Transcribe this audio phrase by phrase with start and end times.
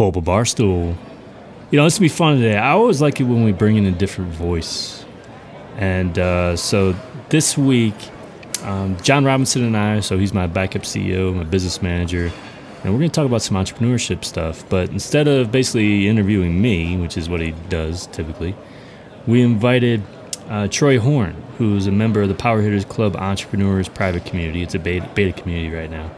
[0.00, 0.96] Pull up a bar stool.
[1.72, 2.56] You know, this will be fun today.
[2.56, 5.04] I always like it when we bring in a different voice.
[5.76, 6.94] And uh, so
[7.30, 7.96] this week,
[8.62, 12.30] um, John Robinson and I, so he's my backup CEO, my business manager,
[12.84, 14.62] and we're going to talk about some entrepreneurship stuff.
[14.68, 18.54] But instead of basically interviewing me, which is what he does typically,
[19.26, 20.00] we invited
[20.48, 24.62] uh, Troy Horne, who's a member of the Power Hitters Club Entrepreneurs Private Community.
[24.62, 26.08] It's a beta, beta community right now.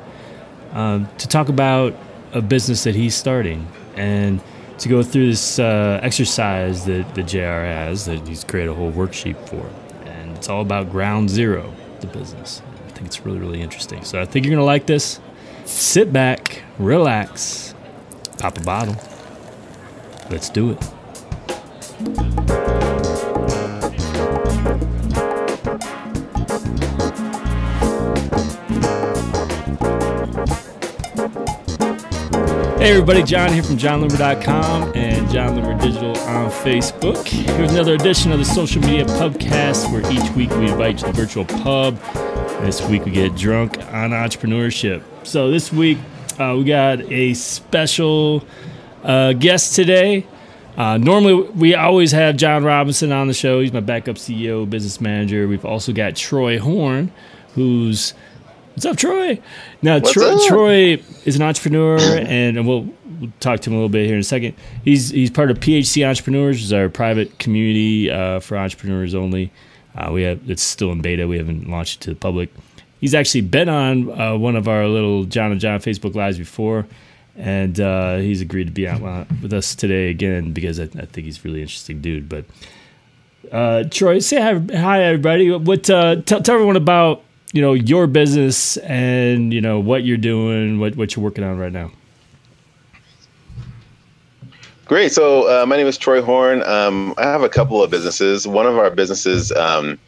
[0.73, 1.95] Um, to talk about
[2.33, 3.67] a business that he's starting
[3.97, 4.41] and
[4.79, 8.93] to go through this uh, exercise that the JR has that he's created a whole
[8.93, 9.69] worksheet for.
[10.07, 12.63] And it's all about ground zero, the business.
[12.87, 14.05] I think it's really, really interesting.
[14.05, 15.21] So I think you're going to like this.
[15.67, 17.75] Sit back, relax,
[18.39, 18.97] pop a bottle.
[20.31, 20.79] Let's do it.
[32.81, 37.29] Hey everybody, John here from JonLoomer.com and John Digital on Facebook.
[37.29, 41.07] Here's another edition of the Social Media Pubcast where each week we invite you to
[41.09, 42.01] the virtual pub.
[42.65, 45.03] This week we get drunk on entrepreneurship.
[45.25, 45.99] So this week
[46.39, 48.43] uh, we got a special
[49.05, 50.27] uh, guest today.
[50.75, 53.61] Uh, normally we always have John Robinson on the show.
[53.61, 55.47] He's my backup CEO, business manager.
[55.47, 57.13] We've also got Troy Horne,
[57.55, 58.15] who's
[58.81, 59.39] What's up, Troy?
[59.83, 60.39] Now, Troy?
[60.49, 62.89] Troy is an entrepreneur, and we'll,
[63.21, 64.55] we'll, talk to him a little bit here in a second.
[64.83, 69.53] He's he's part of PHC Entrepreneurs, which is our private community uh, for entrepreneurs only.
[69.95, 71.29] Uh, we have it's still in beta.
[71.29, 72.51] We haven't launched it to the public.
[73.03, 76.87] He's actually been on uh, one of our little John and John Facebook lives before,
[77.37, 81.05] and uh, he's agreed to be on uh, with us today again because I, I
[81.05, 82.31] think he's a really interesting dude.
[82.31, 82.47] But
[83.53, 85.51] uh, Troy, say hi, hi everybody.
[85.51, 90.79] What tell, tell everyone about you know your business and you know what you're doing,
[90.79, 91.91] what what you're working on right now.
[94.85, 95.13] Great.
[95.13, 96.65] So uh, my name is Troy Horne.
[96.65, 98.49] Um, I have a couple of businesses.
[98.49, 100.01] One of our businesses um,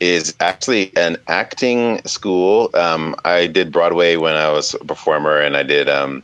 [0.00, 2.70] is actually an acting school.
[2.72, 6.22] Um, I did Broadway when I was a performer, and I did um,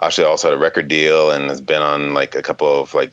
[0.00, 3.12] actually also had a record deal and has been on like a couple of like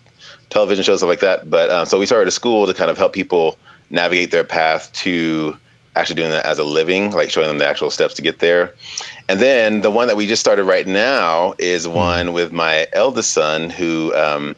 [0.51, 1.49] television shows stuff like that.
[1.49, 3.57] But uh, so we started a school to kind of help people
[3.89, 5.57] navigate their path to
[5.95, 8.73] actually doing that as a living, like showing them the actual steps to get there.
[9.29, 11.93] And then the one that we just started right now is hmm.
[11.93, 14.55] one with my eldest son who um,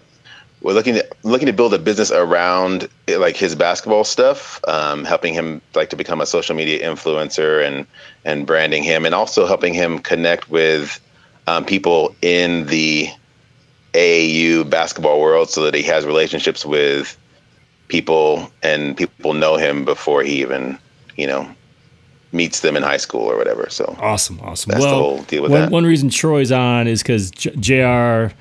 [0.62, 5.34] we're looking to looking to build a business around like his basketball stuff, um, helping
[5.34, 7.86] him like to become a social media influencer and
[8.24, 11.00] and branding him, and also helping him connect with
[11.46, 13.10] um, people in the
[13.94, 17.16] AAU basketball world, so that he has relationships with
[17.88, 20.80] people and people know him before he even
[21.16, 21.50] you know,
[22.32, 23.68] meets them in high school or whatever.
[23.70, 24.72] So awesome, awesome.
[24.72, 25.72] That's well, deal with one, that.
[25.72, 28.36] one reason Troy's on is because Jr.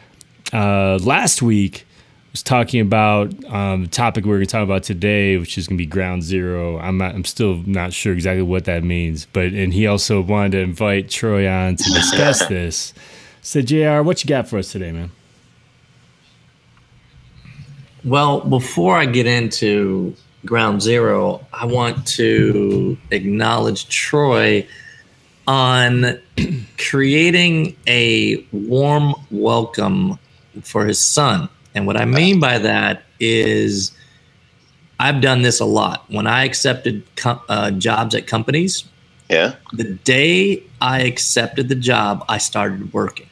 [0.52, 1.86] Uh, last week
[2.32, 5.68] was talking about um, the topic we are going to talk about today, which is
[5.68, 6.78] going to be ground zero.
[6.78, 10.52] I'm not, I'm still not sure exactly what that means, but and he also wanted
[10.52, 12.92] to invite Troy on to discuss this.
[13.42, 15.10] So Jr., what you got for us today, man?
[18.04, 24.66] Well, before I get into ground zero, I want to acknowledge Troy
[25.46, 26.18] on
[26.78, 30.18] creating a warm welcome
[30.62, 31.48] for his son.
[31.74, 33.92] And what I mean by that is
[35.00, 36.04] I've done this a lot.
[36.08, 38.84] When I accepted com- uh, jobs at companies,
[39.28, 39.54] yeah.
[39.72, 43.28] The day I accepted the job, I started working,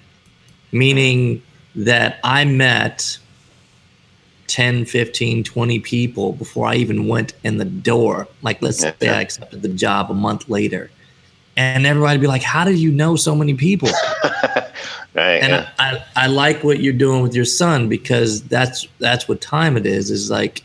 [0.73, 1.43] meaning
[1.75, 3.19] that I met
[4.53, 8.29] 10, 15, 20 people before I even went in the door.
[8.43, 10.91] Like, let's say I accepted the job a month later.
[11.57, 13.89] And everybody be like, How did you know so many people?
[15.15, 15.41] right.
[15.41, 15.71] And yeah.
[15.79, 19.79] I, I, I like what you're doing with your son because that's that's what time
[19.79, 20.63] it is, is like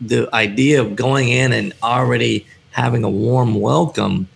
[0.00, 4.28] the idea of going in and already having a warm welcome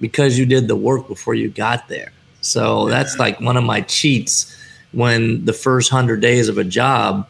[0.00, 2.12] because you did the work before you got there.
[2.42, 4.56] So that's like one of my cheats
[4.92, 7.28] when the first hundred days of a job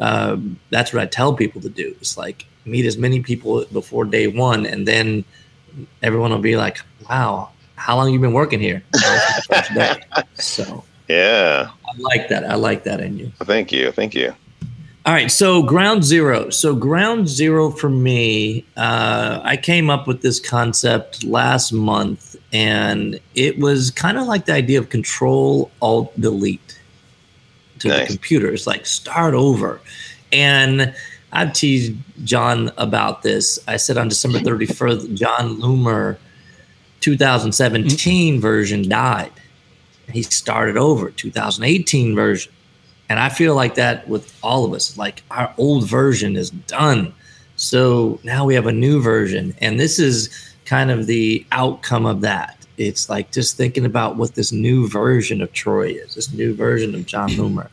[0.00, 1.94] um, that's what I tell people to do.
[2.00, 5.24] It's like meet as many people before day one, and then
[6.02, 8.82] everyone will be like, "Wow, how long you been working here?"
[10.34, 12.50] so yeah, I like that.
[12.50, 13.32] I like that in you.
[13.42, 13.92] Thank you.
[13.92, 14.34] Thank you.
[15.06, 16.50] All right, so ground zero.
[16.50, 23.18] So ground zero for me, uh, I came up with this concept last month, and
[23.34, 26.79] it was kind of like the idea of control alt delete
[27.80, 28.08] to nice.
[28.08, 28.52] the computer.
[28.52, 29.80] It's like start over.
[30.32, 30.94] And
[31.32, 31.94] I've teased
[32.24, 33.58] John about this.
[33.68, 36.16] I said on December 31st, Jon Loomer
[37.00, 38.40] 2017 mm-hmm.
[38.40, 39.32] version died.
[40.12, 42.52] He started over, 2018 version
[43.08, 44.96] And I feel like that with all of us.
[44.98, 47.14] Like our old version is done.
[47.56, 49.54] So now we have a new version.
[49.60, 50.30] And this is
[50.64, 52.59] kind of the outcome of that.
[52.80, 56.94] It's like just thinking about what this new version of Troy is, this new version
[56.94, 57.68] of Jon Loomer.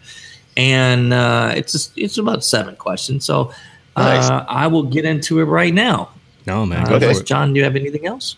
[0.57, 3.23] And uh, it's just, it's about seven questions.
[3.23, 3.51] So
[3.95, 4.29] uh, nice.
[4.29, 6.09] I will get into it right now.
[6.45, 6.91] No, man.
[6.91, 8.35] Uh, John, do you have anything else?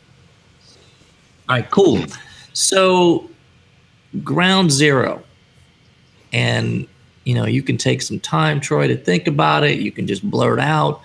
[1.48, 2.04] All right, cool.
[2.54, 3.30] So,
[4.24, 5.24] ground zero
[6.34, 6.88] and
[7.24, 10.28] you know you can take some time troy to think about it you can just
[10.30, 11.02] blurt out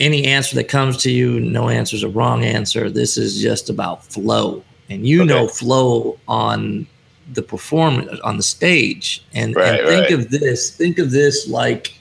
[0.00, 2.90] any answer that comes to you no answer is a wrong answer.
[2.90, 4.64] This is just about flow.
[4.90, 5.28] And you okay.
[5.28, 6.86] know flow on
[7.32, 9.24] the performance on the stage.
[9.32, 10.12] And, right, and think right.
[10.12, 11.94] of this think of this like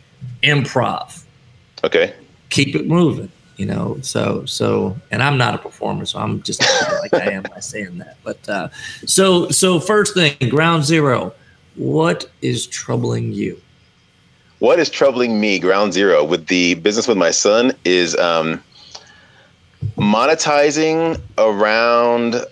[0.44, 1.24] improv.
[1.84, 2.14] Okay.
[2.50, 3.98] Keep it moving you know?
[4.02, 6.62] So so and i'm not a performer so i'm just
[7.02, 8.18] like i am by saying that.
[8.24, 8.70] But uh
[9.06, 11.34] so so first thing ground zero.
[11.76, 13.60] What is troubling you?
[14.64, 18.64] What is troubling me, ground zero, with the business with my son is um,
[19.98, 22.46] monetizing around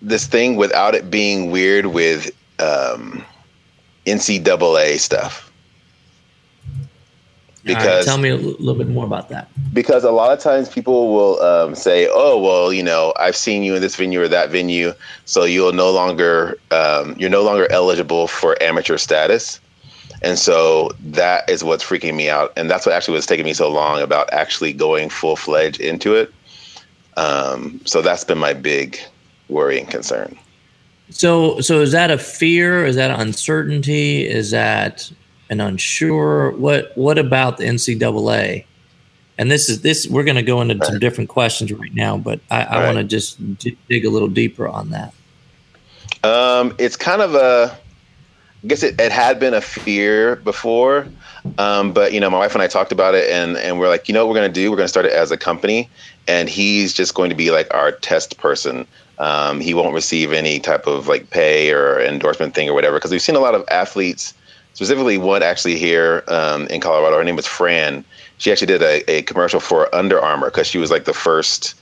[0.00, 2.30] this thing without it being weird with
[2.60, 3.22] um,
[4.06, 5.52] NCAA stuff.
[7.62, 9.50] Because right, tell me a little bit more about that.
[9.74, 13.62] Because a lot of times people will um, say, "Oh, well, you know, I've seen
[13.62, 14.94] you in this venue or that venue,
[15.26, 19.60] so you'll no longer um, you're no longer eligible for amateur status."
[20.24, 23.52] And so that is what's freaking me out, and that's what actually was taking me
[23.52, 26.32] so long about actually going full fledged into it.
[27.18, 28.98] Um, so that's been my big
[29.50, 30.36] worry and concern.
[31.10, 32.86] So, so is that a fear?
[32.86, 34.26] Is that uncertainty?
[34.26, 35.12] Is that
[35.50, 36.52] an unsure.
[36.52, 38.64] What what about the NCAA?
[39.36, 42.40] And this is this we're going to go into some different questions right now, but
[42.50, 42.86] I, I right.
[42.86, 45.12] want to just d- dig a little deeper on that.
[46.22, 47.76] Um, it's kind of a,
[48.64, 51.06] I guess it, it had been a fear before,
[51.58, 54.08] um, but you know, my wife and I talked about it, and and we're like,
[54.08, 54.70] you know, what we're to do?
[54.70, 55.90] We're to start it as a company,
[56.26, 58.86] and he's just going to be like our test person.
[59.18, 63.10] Um, he won't receive any type of like pay or endorsement thing or whatever, because
[63.10, 64.32] we've seen a lot of athletes
[64.72, 67.18] specifically one actually here um, in Colorado.
[67.18, 68.02] Her name was Fran.
[68.38, 71.74] She actually did a, a commercial for Under Armour because she was like the first.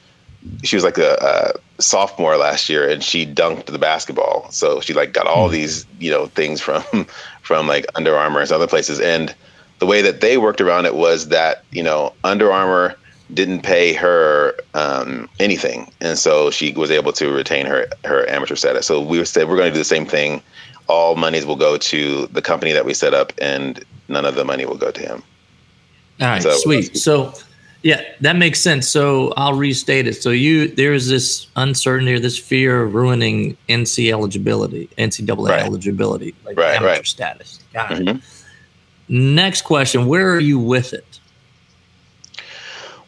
[0.65, 4.51] She was like a, a, sophomore last year, and she dunked the basketball.
[4.51, 5.53] So she like got all hmm.
[5.53, 6.83] these you know things from
[7.43, 9.01] from like Under Armour and other places.
[9.01, 9.35] And
[9.79, 12.97] the way that they worked around it was that you know Under Armour
[13.33, 18.57] didn't pay her um, anything, and so she was able to retain her her amateur
[18.57, 18.87] status.
[18.87, 20.43] So we said we're going to do the same thing
[20.89, 24.45] all monies will go to the company that we set up, and none of the
[24.45, 25.23] money will go to him.
[26.21, 26.97] All right, so, sweet.
[26.97, 27.33] So,
[27.83, 28.89] yeah, that makes sense.
[28.89, 30.15] So I'll restate it.
[30.15, 35.63] So you there is this uncertainty or this fear of ruining NC eligibility, NCAA right.
[35.63, 37.07] eligibility, like right, amateur right.
[37.07, 37.59] status.
[37.73, 38.19] Got mm-hmm.
[38.19, 38.23] it.
[39.09, 41.21] Next question: Where are you with it?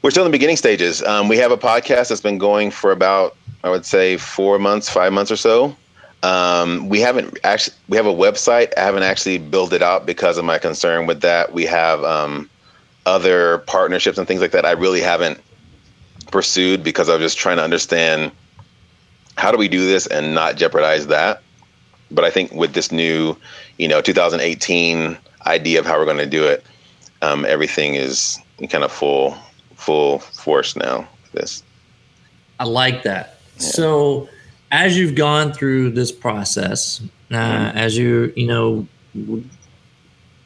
[0.03, 1.03] We're still in the beginning stages.
[1.03, 4.91] Um, we have a podcast that's been going for about, I would say, four months,
[4.91, 5.75] five months or so.
[6.23, 8.73] Um, we haven't actually we have a website.
[8.77, 11.53] I haven't actually built it out because of my concern with that.
[11.53, 12.51] We have um,
[13.07, 14.65] other partnerships and things like that.
[14.65, 15.41] I really haven't
[16.31, 18.33] pursued because I was just trying to understand
[19.37, 21.43] how do we do this and not jeopardize that.
[22.11, 23.37] But I think with this new,
[23.79, 26.65] you know, 2018 idea of how we're going to do it,
[27.23, 28.39] um, everything is
[28.71, 29.37] kind of full
[29.77, 31.09] full force now.
[31.33, 31.63] This.
[32.61, 33.41] I like that.
[33.57, 33.67] Yeah.
[33.69, 34.29] So
[34.71, 37.77] as you've gone through this process, uh, mm-hmm.
[37.77, 38.87] as you you know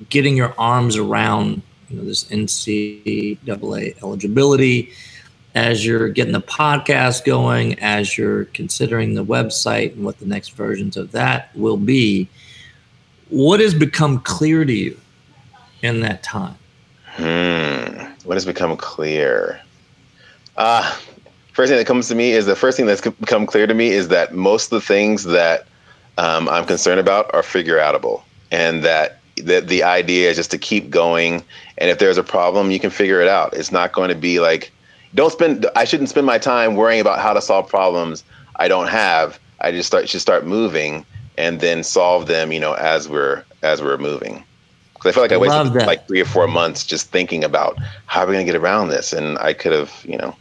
[0.08, 4.92] getting your arms around you know this NCAA eligibility,
[5.54, 10.50] as you're getting the podcast going, as you're considering the website and what the next
[10.50, 12.28] versions of that will be,
[13.30, 14.98] what has become clear to you
[15.82, 16.56] in that time?
[17.04, 18.12] Hmm.
[18.24, 19.60] What has become clear?
[20.56, 20.96] Uh,
[21.52, 23.88] first thing that comes to me is the first thing that's become clear to me
[23.88, 25.66] is that most of the things that
[26.18, 30.58] um, I'm concerned about are figure outable, and that the the idea is just to
[30.58, 31.42] keep going.
[31.78, 33.54] And if there's a problem, you can figure it out.
[33.54, 34.72] It's not going to be like
[35.14, 35.66] don't spend.
[35.74, 38.24] I shouldn't spend my time worrying about how to solve problems
[38.56, 39.38] I don't have.
[39.60, 41.04] I just start should start moving
[41.36, 42.52] and then solve them.
[42.52, 44.44] You know, as we're as we're moving.
[44.94, 47.78] Because I feel like I, I wasted like three or four months just thinking about
[48.06, 50.34] how are we going to get around this, and I could have, you know,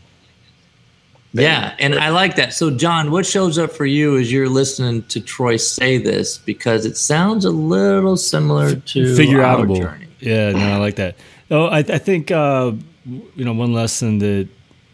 [1.43, 2.53] yeah, and I like that.
[2.53, 6.85] So, John, what shows up for you as you're listening to Troy say this because
[6.85, 9.77] it sounds a little similar to figure outable.
[9.77, 10.07] Journey.
[10.19, 11.15] Yeah, no, I like that.
[11.51, 12.73] Oh, I, I think uh,
[13.05, 14.47] you know one lesson that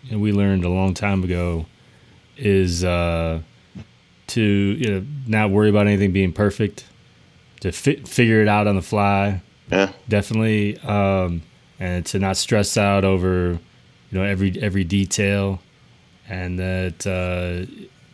[0.03, 1.65] you know, we learned a long time ago
[2.37, 3.41] is uh,
[4.27, 6.85] to you know not worry about anything being perfect.
[7.61, 9.41] to fi- figure it out on the fly.
[9.71, 9.91] Yeah.
[10.09, 11.41] Definitely, um,
[11.79, 13.59] and to not stress out over
[14.11, 15.59] you know every every detail,
[16.33, 17.65] and that uh,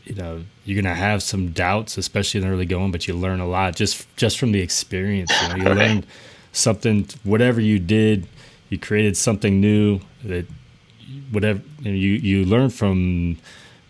[0.03, 3.39] you know you're gonna have some doubts, especially in the early going, but you learn
[3.39, 5.31] a lot just just from the experience.
[5.41, 6.03] You, know, you
[6.51, 8.27] something, whatever you did,
[8.69, 10.45] you created something new that
[11.31, 13.37] whatever you know, you you learn from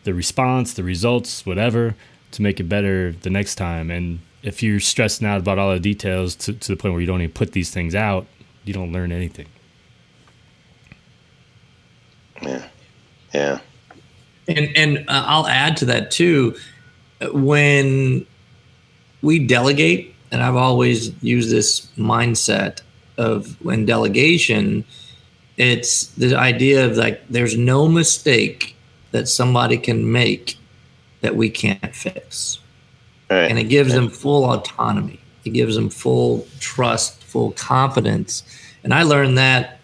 [0.03, 1.95] the response, the results, whatever,
[2.31, 3.91] to make it better the next time.
[3.91, 7.07] And if you're stressing out about all the details to, to the point where you
[7.07, 8.25] don't even put these things out,
[8.63, 9.47] you don't learn anything.
[12.41, 12.65] Yeah.
[13.33, 13.59] Yeah.
[14.49, 16.55] And and uh, I'll add to that too.
[17.31, 18.25] When
[19.21, 22.81] we delegate, and I've always used this mindset
[23.17, 24.85] of when delegation,
[25.57, 28.75] it's the idea of like there's no mistake
[29.11, 30.57] that somebody can make
[31.21, 32.59] that we can't fix.
[33.29, 33.51] Right.
[33.51, 35.19] and it gives them full autonomy.
[35.45, 38.41] It gives them full trust, full confidence.
[38.83, 39.78] And I learned that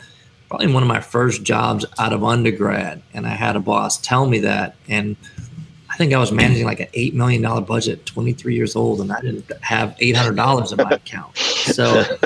[0.49, 3.01] probably one of my first jobs out of undergrad.
[3.13, 4.75] And I had a boss tell me that.
[4.87, 5.15] And
[5.89, 9.21] I think I was managing like an $8 million budget, 23 years old, and I
[9.21, 11.37] didn't have $800 in my account.
[11.37, 12.03] So,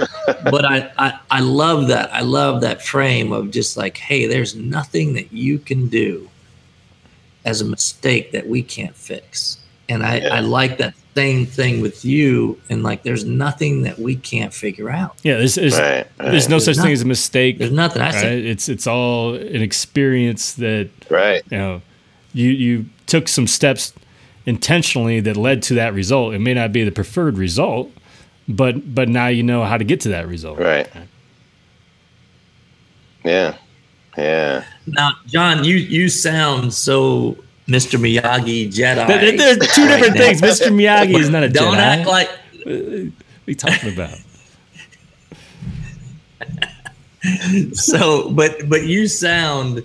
[0.45, 2.13] but I, I, I love that.
[2.13, 6.29] I love that frame of just like, hey, there's nothing that you can do
[7.45, 9.57] as a mistake that we can't fix.
[9.87, 10.35] And I, Yeah.
[10.35, 12.57] I like that same thing with you.
[12.69, 15.15] And like, there's nothing that we can't figure out.
[15.23, 16.49] Yeah, there's there's, Right, there's right.
[16.49, 17.57] no such There's thing as a mistake.
[17.57, 18.01] There's nothing.
[18.01, 18.23] I Right?
[18.53, 21.43] It's it's all an experience that Right.
[21.51, 21.81] you know
[22.33, 23.93] you you took some steps
[24.45, 26.33] intentionally that led to that result.
[26.33, 27.91] It may not be the preferred result,
[28.47, 30.59] but but now you know how to get to that result.
[30.59, 30.87] Right.
[33.25, 33.55] Yeah.
[34.17, 34.63] Yeah.
[34.85, 37.37] now, John, you, you sound so
[37.69, 37.99] Mr.
[37.99, 39.07] Miyagi Jedi.
[39.07, 40.41] There- There's two different things.
[40.41, 40.67] Mr.
[40.73, 41.77] Miyagi is not a Don't Jedi.
[41.79, 42.29] act like
[42.63, 43.11] what are
[43.45, 44.17] you talking about?
[47.73, 49.83] so but but you sound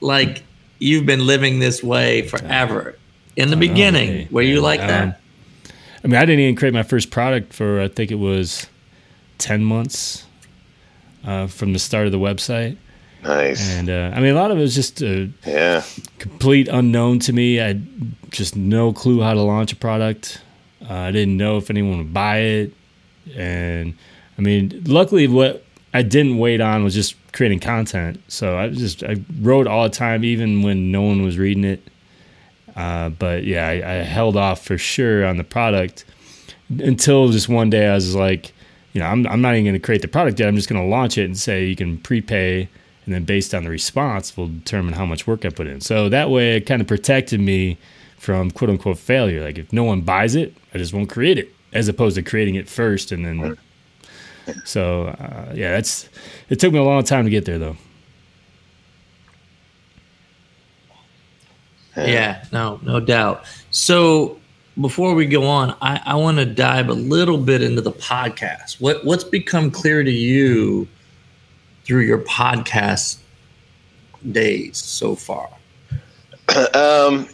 [0.00, 0.42] like
[0.78, 2.96] you've been living this way forever
[3.36, 5.20] in the beginning hey, were you like um, that
[6.04, 8.66] I mean, I didn't even create my first product for I think it was
[9.38, 10.26] ten months
[11.24, 12.76] uh, from the start of the website,
[13.22, 13.70] Nice.
[13.76, 15.82] and uh, I mean, a lot of it was just uh, Yeah.
[16.18, 17.60] complete unknown to me.
[17.60, 17.86] I had
[18.30, 20.40] just no clue how to launch a product.
[20.88, 22.74] Uh, I didn't know if anyone would buy it,
[23.36, 23.94] and
[24.36, 25.64] I mean, luckily, what
[25.94, 28.20] I didn't wait on was just creating content.
[28.28, 31.82] So I just I wrote all the time, even when no one was reading it.
[32.74, 36.04] Uh, but yeah, I, I held off for sure on the product
[36.70, 38.52] until just one day I was like,
[38.94, 40.48] you know, I'm, I'm not even going to create the product yet.
[40.48, 42.68] I'm just going to launch it and say you can prepay,
[43.04, 45.80] and then based on the response, we'll determine how much work I put in.
[45.80, 47.78] So that way, it kind of protected me
[48.18, 49.42] from quote unquote failure.
[49.42, 52.54] Like if no one buys it, I just won't create it, as opposed to creating
[52.54, 53.58] it first and then.
[54.64, 56.08] So uh, yeah, that's.
[56.48, 57.76] It took me a long time to get there, though.
[61.96, 64.38] yeah no no doubt so
[64.80, 68.80] before we go on i, I want to dive a little bit into the podcast
[68.80, 70.88] what what's become clear to you
[71.84, 73.18] through your podcast
[74.30, 75.48] days so far
[76.74, 77.28] um,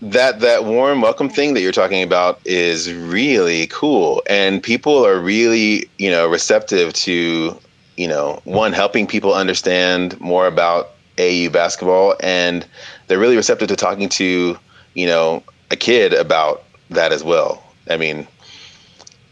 [0.00, 5.18] that that warm welcome thing that you're talking about is really cool, and people are
[5.18, 7.58] really you know receptive to
[7.96, 12.66] you know one helping people understand more about AU basketball, and
[13.06, 14.58] they're really receptive to talking to
[14.94, 17.62] you know a kid about that as well.
[17.88, 18.26] I mean.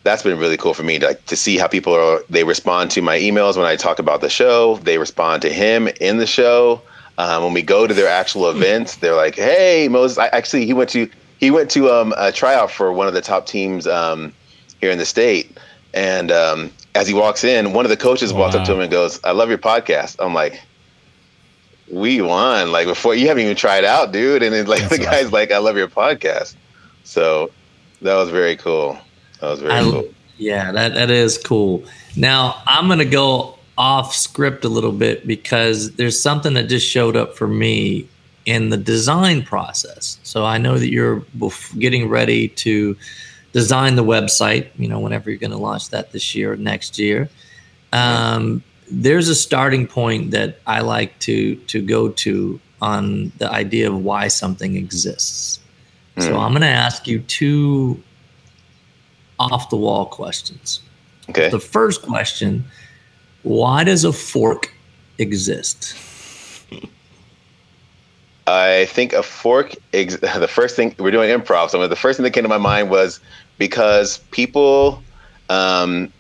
[0.04, 2.20] That's been really cool for me to like, to see how people are.
[2.28, 4.76] They respond to my emails when I talk about the show.
[4.78, 6.82] They respond to him in the show.
[7.18, 10.72] Um, when we go to their actual events, they're like, "Hey, Moses." I, actually, he
[10.72, 14.32] went to he went to um, a tryout for one of the top teams um,
[14.80, 15.56] here in the state,
[15.92, 18.90] and um, as he walks in, one of the coaches walks up to him and
[18.90, 20.60] goes, "I love your podcast." I'm like,
[21.90, 24.42] "We won!" Like before, you haven't even tried out, dude.
[24.42, 26.56] And then like That's the guy's like, "I love your podcast."
[27.04, 27.50] So
[28.00, 28.98] that was very cool.
[29.42, 30.04] That was very I- cool.
[30.38, 31.84] Yeah, that, that is cool.
[32.16, 37.16] Now I'm gonna go off script a little bit because there's something that just showed
[37.16, 38.08] up for me
[38.46, 40.18] in the design process.
[40.24, 41.22] So I know that you're
[41.78, 42.96] getting ready to
[43.52, 44.68] design the website.
[44.78, 47.28] You know, whenever you're going to launch that this year, or next year.
[47.92, 53.88] Um, there's a starting point that I like to to go to on the idea
[53.88, 55.60] of why something exists.
[56.18, 56.38] So Hmm.
[56.40, 58.02] I'm going to ask you two
[59.50, 60.80] off the wall questions.
[61.30, 61.50] Okay.
[61.50, 62.64] The first question
[63.42, 64.72] Why does a fork
[65.18, 65.96] exist?
[68.46, 69.74] I think a fork.
[69.92, 72.58] Ex- the first thing we're doing improv, so the first thing that came to my
[72.58, 73.20] mind was
[73.58, 75.02] because people
[75.48, 76.12] um,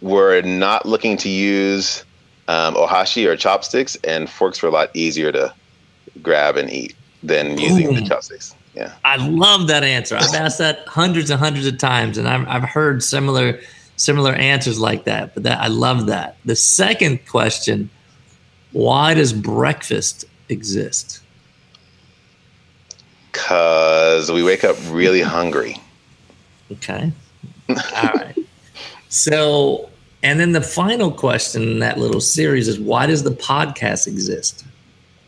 [0.00, 2.04] we're not looking to use
[2.48, 5.52] um, ohashi or chopsticks, and forks were a lot easier to
[6.22, 8.54] grab and eat than using the chopsticks.
[8.76, 8.92] Yeah.
[9.04, 10.16] I love that answer.
[10.16, 13.58] I've asked that hundreds and hundreds of times, and I've, I've heard similar
[13.96, 15.32] similar answers like that.
[15.32, 16.36] But that I love that.
[16.44, 17.88] The second question:
[18.72, 21.22] Why does breakfast exist?
[23.32, 25.30] Cause we wake up really mm-hmm.
[25.30, 25.76] hungry.
[26.72, 27.12] Okay.
[27.70, 27.76] All
[28.14, 28.36] right.
[29.08, 29.88] So,
[30.22, 34.66] and then the final question in that little series is: Why does the podcast exist?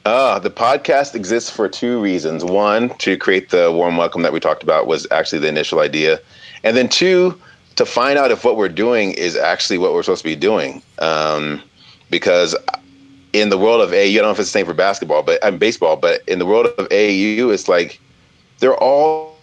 [0.04, 2.44] Uh, the podcast exists for two reasons.
[2.44, 6.20] One, to create the warm welcome that we talked about was actually the initial idea.
[6.64, 7.38] And then two,
[7.76, 10.82] to find out if what we're doing is actually what we're supposed to be doing.
[10.98, 11.62] Um,
[12.10, 12.56] because
[13.32, 15.44] in the world of AAU, I don't know if it's the same for basketball, but
[15.44, 18.00] I'm baseball, but in the world of AAU, it's like
[18.58, 19.36] they're all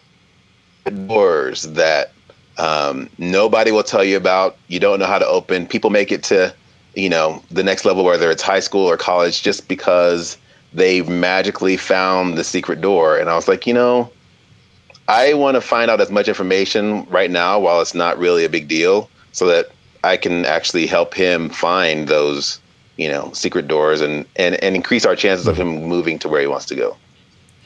[1.07, 2.12] doors that
[2.57, 4.57] um, nobody will tell you about.
[4.67, 5.67] You don't know how to open.
[5.67, 6.53] People make it to,
[6.95, 10.38] you know, the next level, whether it's high school or college, just because
[10.75, 13.17] they magically found the secret door.
[13.17, 14.12] And I was like, you know,
[15.08, 18.50] I want to find out as much information right now while it's not really a
[18.50, 19.67] big deal so that
[20.03, 22.60] I can actually help him find those,
[22.98, 26.41] you know, secret doors and, and, and increase our chances of him moving to where
[26.41, 26.98] he wants to go.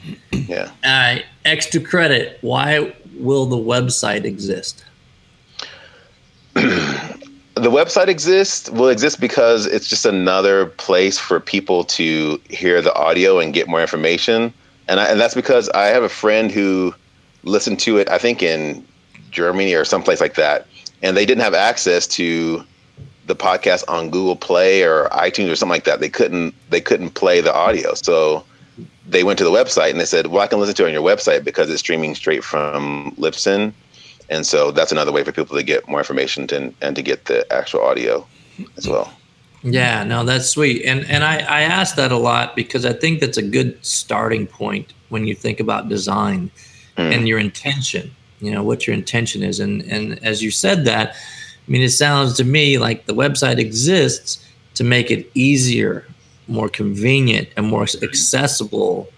[0.32, 0.72] Yeah.
[0.84, 1.24] All right.
[1.44, 2.38] Extra credit.
[2.40, 4.84] Why will the website exist?
[7.60, 12.94] the website exists will exist because it's just another place for people to hear the
[12.94, 14.52] audio and get more information.
[14.88, 16.94] And I, and that's because I have a friend who
[17.42, 18.86] listened to it I think in
[19.30, 20.66] Germany or someplace like that
[21.02, 22.64] and they didn't have access to
[23.26, 26.00] the podcast on Google Play or iTunes or something like that.
[26.00, 27.94] They couldn't they couldn't play the audio.
[27.94, 28.44] So
[29.06, 30.92] they went to the website and they said well I can listen to it on
[30.92, 33.72] your website because it's streaming straight from Libsyn
[34.30, 37.26] and so that's another way for people to get more information to, and to get
[37.26, 38.26] the actual audio
[38.76, 39.12] as well.
[39.62, 40.84] Yeah, no, that's sweet.
[40.84, 44.46] And and I, I ask that a lot because I think that's a good starting
[44.46, 46.50] point when you think about design
[46.96, 47.14] mm.
[47.14, 48.14] and your intention.
[48.40, 49.60] You know, what your intention is.
[49.60, 53.58] And and as you said that, I mean it sounds to me like the website
[53.58, 54.42] exists
[54.74, 56.06] to make it easier,
[56.48, 59.10] more convenient, and more accessible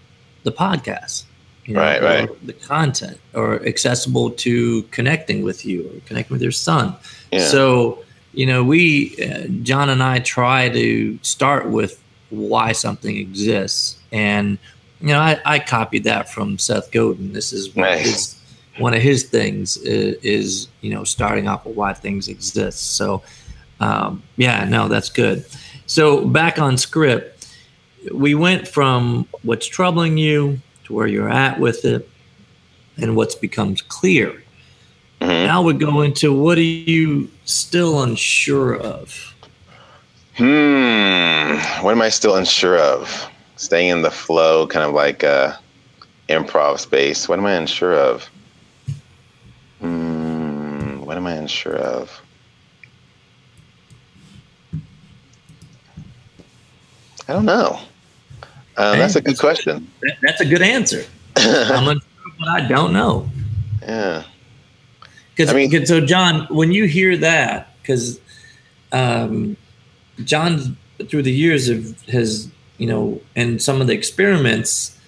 [0.43, 1.23] the podcast
[1.65, 2.47] you know, right, right.
[2.47, 6.95] the content or accessible to connecting with you or connecting with your son.
[7.31, 7.39] Yeah.
[7.39, 13.97] So, you know, we, uh, John and I try to start with why something exists.
[14.11, 14.57] And,
[14.99, 17.33] you know, I, I copied that from Seth Godin.
[17.33, 17.99] This is one, nice.
[17.99, 18.41] of, his,
[18.79, 22.97] one of his things is, is, you know, starting off with why things exist.
[22.97, 23.23] So,
[23.79, 25.45] um, yeah, no, that's good.
[25.85, 27.47] So back on script,
[28.13, 32.07] we went from what's troubling you to where you're at with it
[32.97, 34.43] and what's becomes clear.
[35.21, 35.47] Mm-hmm.
[35.47, 39.33] Now we go into what are you still unsure of?
[40.35, 41.83] Hmm.
[41.83, 43.29] What am I still unsure of?
[43.55, 45.59] Staying in the flow, kind of like a
[46.27, 47.29] improv space.
[47.29, 48.29] What am I unsure of?
[49.79, 51.01] Hmm.
[51.01, 52.21] What am I unsure of?
[57.27, 57.79] I don't know.
[58.75, 59.91] Uh, that's a good question.
[60.21, 61.05] That's a good answer.
[61.35, 62.09] I'm unsure,
[62.39, 63.29] but I don't know.
[63.81, 64.23] Yeah.
[65.35, 68.19] Because I mean, so John, when you hear that, because
[68.91, 69.57] um,
[70.23, 70.77] John
[71.09, 74.99] through the years of has you know, and some of the experiments,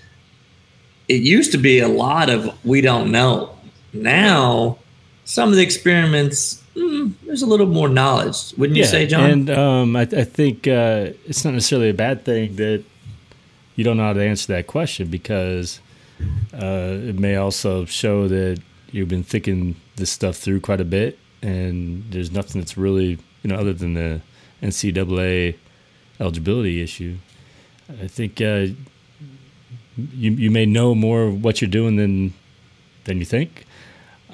[1.07, 3.57] it used to be a lot of we don't know.
[3.93, 4.77] Now,
[5.25, 9.29] some of the experiments, mm, there's a little more knowledge, wouldn't you yeah, say, John?
[9.29, 12.83] And um, I, I, think uh, it's not necessarily a bad thing that
[13.75, 15.79] you don't know how to answer that question because
[16.53, 18.61] uh, it may also show that
[18.91, 23.49] you've been thinking this stuff through quite a bit, and there's nothing that's really you
[23.49, 24.21] know other than the
[24.61, 25.55] NCAA
[26.19, 27.17] eligibility issue.
[28.01, 28.67] I think uh,
[29.97, 32.33] you you may know more of what you're doing than
[33.03, 33.65] than you think.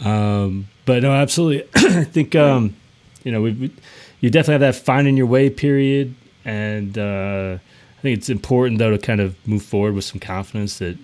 [0.04, 1.68] Um, but no, absolutely.
[1.76, 2.76] I think um,
[3.24, 3.72] you know we, we,
[4.20, 7.58] you definitely have that finding your way period, and uh,
[8.02, 10.98] I think it's important though to kind of move forward with some confidence that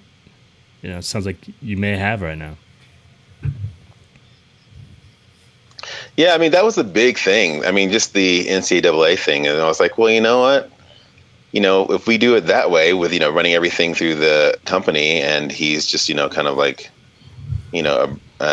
[0.81, 2.55] you know it sounds like you may have right now.
[6.15, 7.63] Yeah, I mean that was the big thing.
[7.63, 10.71] I mean, just the NCAA thing, and I was like, well, you know what?
[11.51, 14.57] You know, if we do it that way, with you know running everything through the
[14.65, 16.89] company, and he's just you know kind of like,
[17.71, 18.45] you know, a,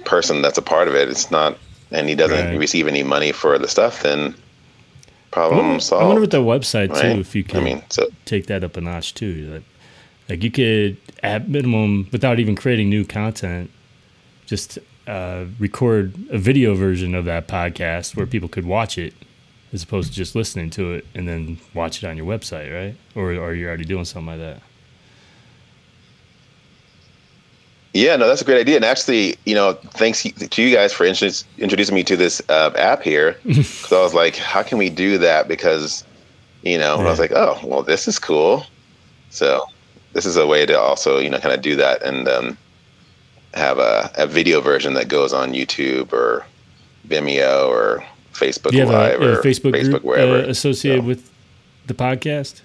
[0.00, 1.10] a person that's a part of it.
[1.10, 1.58] It's not,
[1.90, 2.58] and he doesn't right.
[2.58, 4.02] receive any money for the stuff.
[4.02, 4.34] Then
[5.34, 6.02] problem I wonder, solved.
[6.02, 7.14] I wonder with the website right?
[7.14, 9.52] too, if you can I mean, so, take that up a notch too.
[9.52, 9.62] Like,
[10.28, 13.70] like you could, at minimum, without even creating new content,
[14.46, 19.12] just uh, record a video version of that podcast where people could watch it
[19.72, 22.96] as opposed to just listening to it and then watch it on your website, right?
[23.14, 24.62] Or, or are you already doing something like that?
[27.94, 28.74] Yeah, no, that's a great idea.
[28.74, 33.02] And actually, you know, thanks to you guys for introducing me to this uh, app
[33.02, 33.38] here.
[33.44, 35.46] Because I was like, how can we do that?
[35.46, 36.04] Because,
[36.62, 37.06] you know, yeah.
[37.06, 38.66] I was like, oh, well, this is cool.
[39.30, 39.64] So
[40.12, 42.58] this is a way to also, you know, kind of do that and um,
[43.54, 46.44] have a, a video version that goes on YouTube or
[47.06, 51.06] Vimeo or Facebook Live a, a or Facebook, Facebook group, wherever uh, associated so.
[51.06, 51.30] with
[51.86, 52.62] the podcast.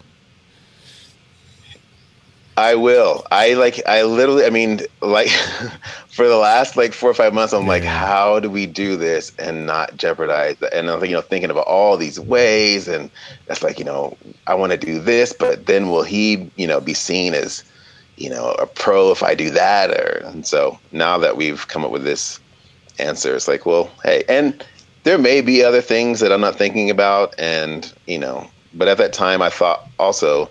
[2.60, 3.26] I will.
[3.32, 3.82] I like.
[3.88, 4.46] I literally.
[4.46, 5.30] I mean, like,
[6.10, 7.70] for the last like four or five months, I'm yeah.
[7.70, 10.62] like, how do we do this and not jeopardize?
[10.74, 13.10] And I'm you know thinking about all these ways, and
[13.46, 16.82] that's like you know I want to do this, but then will he you know
[16.82, 17.64] be seen as
[18.18, 19.92] you know a pro if I do that?
[19.92, 22.42] Or and so now that we've come up with this
[23.00, 24.66] answer, it's like, well, hey, and
[25.04, 28.98] there may be other things that I'm not thinking about, and you know, but at
[28.98, 30.50] that time, I thought also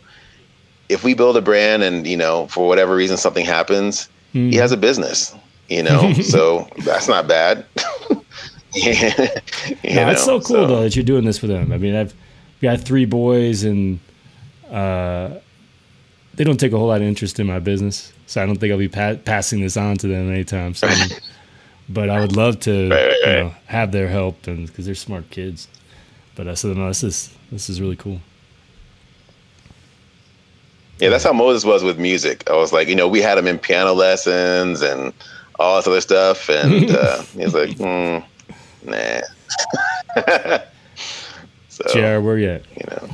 [0.88, 4.10] if we build a brand and you know for whatever reason something happens, mm.
[4.32, 4.60] he mm-hmm.
[4.60, 5.34] has a business.
[5.68, 7.64] You know, so that's not bad.
[8.74, 9.40] yeah,
[9.84, 10.66] no, it's so cool so.
[10.66, 11.72] though that you're doing this for them.
[11.72, 12.14] I mean, I've
[12.62, 14.00] got three boys and
[14.70, 15.38] uh,
[16.34, 18.72] they don't take a whole lot of interest in my business, so I don't think
[18.72, 21.18] I'll be pa- passing this on to them anytime soon.
[21.88, 23.36] but I would love to right, right, right.
[23.36, 25.68] You know, have their help and because they're smart kids.
[26.34, 28.20] But I said, no, this is this is really cool.
[30.98, 32.48] Yeah, that's how Moses was with music.
[32.50, 35.12] I was like, you know, we had him in piano lessons and
[35.58, 38.24] all this other stuff, and uh, he's like, mm,
[38.84, 39.20] nah.
[41.68, 42.64] so, JR, where you at?
[42.76, 43.08] You know.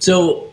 [0.00, 0.52] So,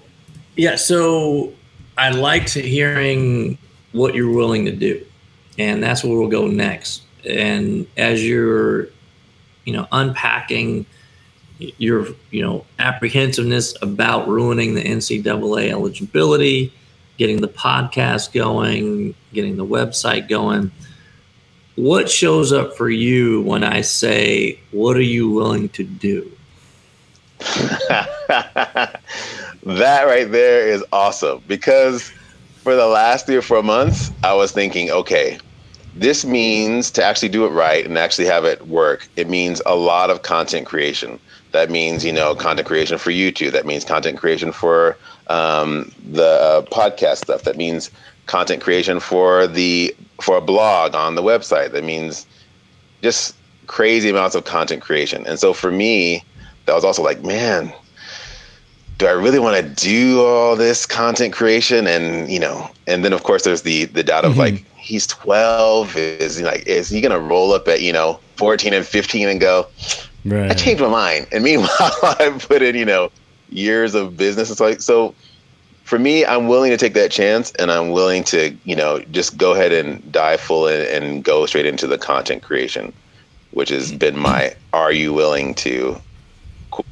[0.55, 1.51] yeah, so
[1.97, 3.57] I liked hearing
[3.91, 5.03] what you're willing to do,
[5.57, 7.01] and that's where we'll go next.
[7.27, 8.87] And as you're,
[9.65, 10.85] you know, unpacking–
[11.59, 16.73] your you know apprehensiveness about ruining the NCAA eligibility,
[17.17, 20.71] getting the podcast going, getting the website going.
[21.75, 26.31] What shows up for you when I say, "What are you willing to do?"
[27.39, 28.99] that
[29.63, 32.11] right there is awesome because
[32.63, 35.39] for the last three or four months, I was thinking, okay,
[35.99, 39.75] this means to actually do it right and actually have it work, it means a
[39.75, 41.19] lot of content creation
[41.51, 43.51] that means you know content creation for YouTube.
[43.51, 47.43] That means content creation for um, the uh, podcast stuff.
[47.43, 47.89] That means
[48.27, 51.71] content creation for the for a blog on the website.
[51.71, 52.27] That means
[53.01, 53.35] just
[53.67, 55.25] crazy amounts of content creation.
[55.25, 56.23] And so for me,
[56.65, 57.73] that was also like, man,
[58.99, 61.87] do I really want to do all this content creation?
[61.87, 64.41] And you know, and then of course there's the the doubt of mm-hmm.
[64.41, 65.97] like he's 12.
[65.97, 69.39] Is he like is he gonna roll up at you know 14 and 15 and
[69.39, 69.67] go?
[70.25, 70.51] Right.
[70.51, 71.27] I changed my mind.
[71.31, 73.09] And meanwhile, I put in, you know,
[73.49, 74.51] years of business.
[74.51, 75.15] It's like, so
[75.83, 79.37] for me, I'm willing to take that chance and I'm willing to, you know, just
[79.37, 82.93] go ahead and dive full in and go straight into the content creation,
[83.51, 85.99] which has been my are you willing to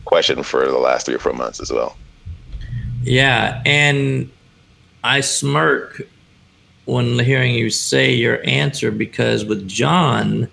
[0.06, 1.96] question for the last three or four months as well.
[3.04, 3.62] Yeah.
[3.66, 4.30] And
[5.04, 6.02] I smirk
[6.86, 10.50] when hearing you say your answer because with John,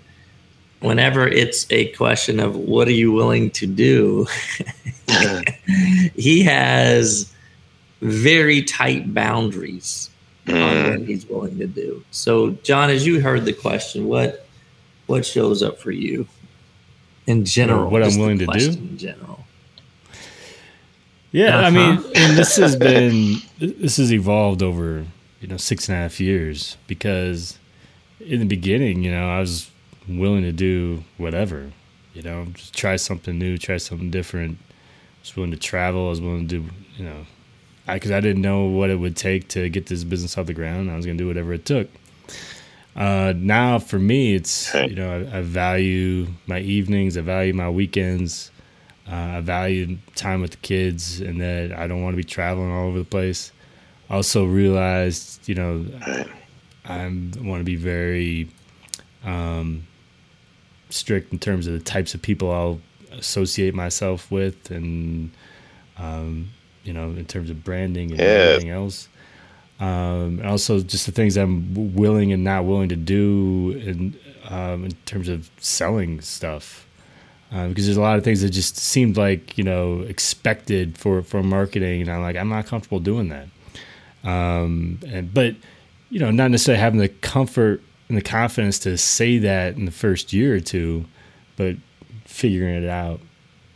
[0.81, 4.27] whenever it's a question of what are you willing to do,
[6.15, 7.31] he has
[8.01, 10.09] very tight boundaries
[10.45, 10.61] mm.
[10.61, 12.03] on what he's willing to do.
[12.11, 14.47] So, John, as you heard the question, what
[15.07, 16.27] what shows up for you
[17.27, 17.89] in general?
[17.89, 19.45] What I'm willing to do in general.
[21.31, 21.67] Yeah, uh-huh.
[21.67, 25.05] I mean, and this has been this has evolved over
[25.41, 27.59] you know six and a half years because
[28.19, 29.69] in the beginning, you know, I was
[30.07, 31.71] willing to do whatever,
[32.13, 34.57] you know, just try something new, try something different.
[34.61, 36.07] I was willing to travel.
[36.07, 37.25] I was willing to do, you know,
[37.87, 40.53] because I, I, didn't know what it would take to get this business off the
[40.53, 40.89] ground.
[40.89, 41.89] I was going to do whatever it took.
[42.95, 47.69] Uh, now for me, it's you know I, I, value my evenings, I value my
[47.69, 48.51] weekends,
[49.11, 52.71] uh, I value time with the kids, and that I don't want to be traveling
[52.71, 53.51] all over the place.
[54.09, 55.85] I also realized, you know,
[56.85, 57.05] I,
[57.41, 58.49] want to be very
[59.25, 59.85] um,
[60.89, 62.79] strict in terms of the types of people I'll
[63.11, 65.31] associate myself with, and
[65.97, 66.49] um,
[66.85, 68.25] you know, in terms of branding and yeah.
[68.25, 69.09] everything else.
[69.79, 74.17] Um, and also just the things I'm willing and not willing to do in
[74.49, 76.87] um, in terms of selling stuff.
[77.49, 81.43] Because there's a lot of things that just seemed like you know expected for for
[81.43, 83.47] marketing, and I'm like I'm not comfortable doing that.
[84.29, 85.55] Um, and but
[86.09, 89.91] you know, not necessarily having the comfort and the confidence to say that in the
[89.91, 91.05] first year or two,
[91.57, 91.75] but
[92.25, 93.19] figuring it out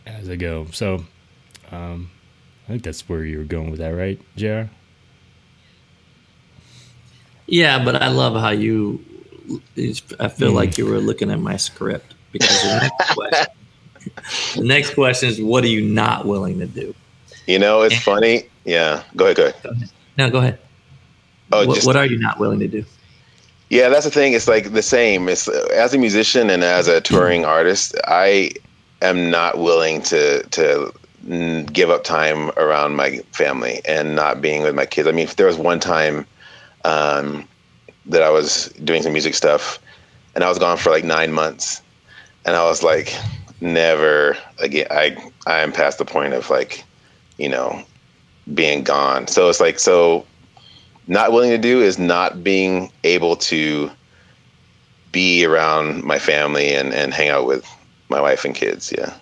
[0.06, 0.68] as I go.
[0.72, 1.06] So,
[1.72, 2.12] um,
[2.66, 4.72] I think that's where you were going with that, right, JR?
[7.50, 9.04] Yeah, but I love how you.
[10.20, 10.54] I feel mm.
[10.54, 13.54] like you were looking at my script because the next, question,
[14.56, 16.94] the next question is, what are you not willing to do?
[17.48, 18.44] You know, it's and, funny.
[18.66, 19.38] Yeah, go ahead.
[19.38, 19.64] Go ahead.
[19.64, 19.90] Go ahead.
[20.18, 20.60] No, go ahead.
[21.52, 22.86] Oh, what, just, what are you not willing to do?
[23.70, 24.34] Yeah, that's the thing.
[24.34, 25.28] It's like the same.
[25.28, 28.52] It's as a musician and as a touring artist, I
[29.02, 30.94] am not willing to to
[31.74, 35.08] give up time around my family and not being with my kids.
[35.08, 36.26] I mean, if there was one time
[36.86, 37.48] um,
[38.06, 39.80] that I was doing some music stuff,
[40.36, 41.82] and I was gone for like nine months,
[42.46, 43.14] and I was like,
[43.62, 44.88] never again.
[44.92, 46.84] I I am past the point of like,
[47.38, 47.84] you know,
[48.54, 49.28] being gone.
[49.28, 50.26] So it's like so.
[51.08, 53.90] Not willing to do is not being able to
[55.12, 57.66] be around my family and, and hang out with
[58.10, 58.94] my wife and kids.
[58.96, 59.16] Yeah.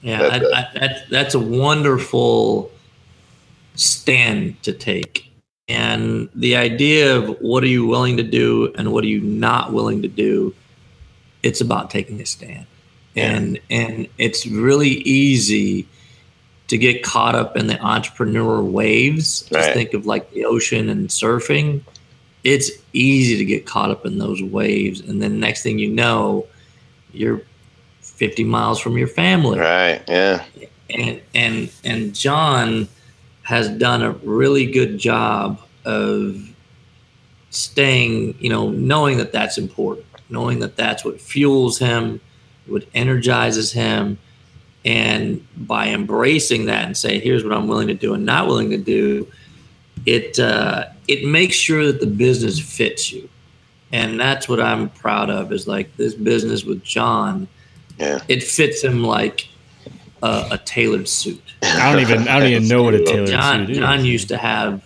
[0.00, 2.70] Yeah, that's, that's, that's a wonderful
[3.74, 5.25] stand to take.
[5.68, 9.72] And the idea of what are you willing to do and what are you not
[9.72, 10.54] willing to do,
[11.42, 12.66] it's about taking a stand.
[13.14, 13.32] Yeah.
[13.32, 15.88] And and it's really easy
[16.68, 19.42] to get caught up in the entrepreneur waves.
[19.42, 21.82] Just think of like the ocean and surfing.
[22.44, 25.00] It's easy to get caught up in those waves.
[25.00, 26.46] And then next thing you know,
[27.12, 27.42] you're
[28.02, 29.58] 50 miles from your family.
[29.58, 30.02] Right.
[30.06, 30.44] Yeah.
[30.90, 32.88] And and and John
[33.46, 36.36] has done a really good job of
[37.50, 42.20] staying, you know, knowing that that's important, knowing that that's what fuels him,
[42.66, 44.18] what energizes him,
[44.84, 48.70] and by embracing that and saying, "Here's what I'm willing to do and not willing
[48.70, 49.26] to do,"
[50.04, 53.28] it uh, it makes sure that the business fits you,
[53.92, 55.52] and that's what I'm proud of.
[55.52, 57.48] Is like this business with John
[57.98, 58.20] yeah.
[58.28, 59.48] It fits him like
[60.22, 61.42] a, a tailored suit.
[61.62, 63.78] I don't even I don't even know what a tailored John, suit is.
[63.78, 64.82] John used to have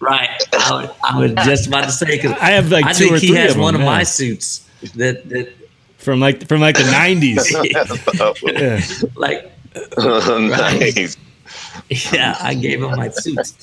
[0.00, 0.30] right.
[0.52, 3.54] I, I was just about to say because I have like I think he has
[3.54, 5.52] of one them, of my suits that that
[5.98, 7.50] from like from like the nineties.
[7.64, 8.80] yeah.
[9.16, 9.52] Like
[9.98, 11.16] nice.
[11.88, 13.54] Yeah, I gave him my suits.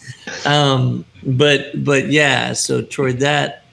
[0.45, 3.65] Um, but but yeah, so Troy, that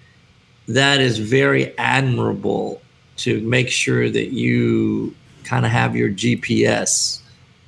[0.68, 2.82] that is very admirable
[3.18, 7.20] to make sure that you kind of have your GPS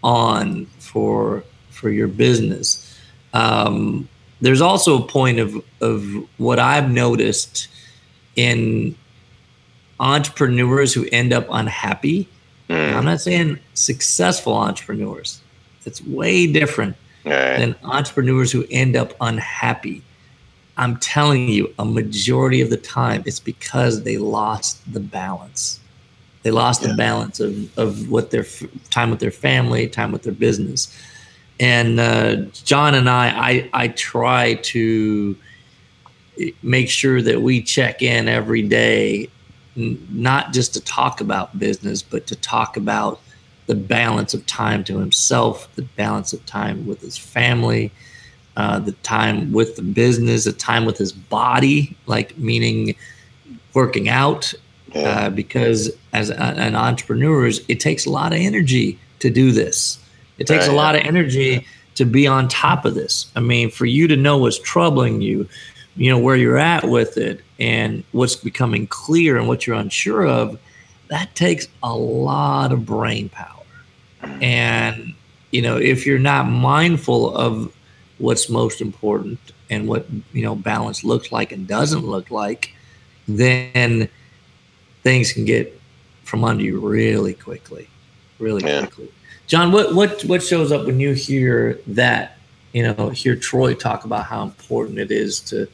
[0.02, 2.84] on for for your business.
[3.32, 4.08] Um,
[4.40, 6.04] there's also a point of of
[6.38, 7.68] what I've noticed
[8.36, 8.94] in
[10.00, 12.28] entrepreneurs who end up unhappy.
[12.68, 12.94] Mm.
[12.94, 15.40] I'm not saying successful entrepreneurs.
[15.84, 17.56] It's way different right.
[17.58, 20.02] than entrepreneurs who end up unhappy.
[20.76, 25.80] I'm telling you, a majority of the time, it's because they lost the balance.
[26.42, 26.88] They lost yeah.
[26.88, 30.96] the balance of, of what their f- time with their family, time with their business.
[31.60, 35.36] And uh, John and I, I, I try to
[36.62, 39.28] make sure that we check in every day,
[39.76, 43.20] n- not just to talk about business, but to talk about
[43.66, 47.92] the balance of time to himself, the balance of time with his family,
[48.56, 52.94] uh, the time with the business, the time with his body, like meaning
[53.74, 54.54] working out.
[54.94, 55.26] Yeah.
[55.26, 59.98] Uh, because as a, an entrepreneur, it takes a lot of energy to do this.
[60.38, 61.02] It takes right, a lot yeah.
[61.02, 63.30] of energy to be on top of this.
[63.36, 65.48] I mean, for you to know what's troubling you,
[65.96, 70.26] you know, where you're at with it and what's becoming clear and what you're unsure
[70.26, 70.58] of,
[71.08, 73.64] that takes a lot of brain power.
[74.40, 75.14] And,
[75.50, 77.74] you know, if you're not mindful of
[78.18, 79.38] what's most important
[79.70, 82.72] and what you know balance looks like and doesn't look like,
[83.26, 84.08] then
[85.02, 85.78] things can get
[86.24, 87.88] from under you really quickly,
[88.38, 88.80] really yeah.
[88.80, 89.10] quickly.
[89.46, 92.36] John, what what what shows up when you hear that?
[92.72, 95.66] You know, hear Troy talk about how important it is to,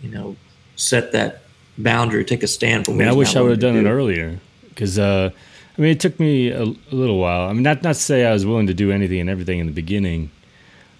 [0.00, 0.34] you know,
[0.76, 1.42] set that
[1.76, 2.92] boundary, take a stand for.
[2.92, 3.86] I mean, I wish I would have done do.
[3.86, 4.98] it earlier because.
[4.98, 5.30] Uh,
[5.76, 7.50] I mean, it took me a, a, little while.
[7.50, 9.66] I mean, not not to say I was willing to do anything and everything in
[9.66, 10.30] the beginning,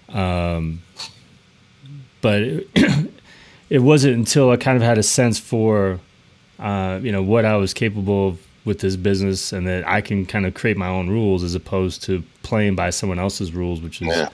[0.09, 0.83] um,
[2.21, 2.67] but it,
[3.69, 5.99] it, wasn't until I kind of had a sense for,
[6.59, 10.25] uh, you know, what I was capable of with this business and that I can
[10.25, 14.01] kind of create my own rules as opposed to playing by someone else's rules, which
[14.01, 14.09] is.
[14.09, 14.29] Yeah.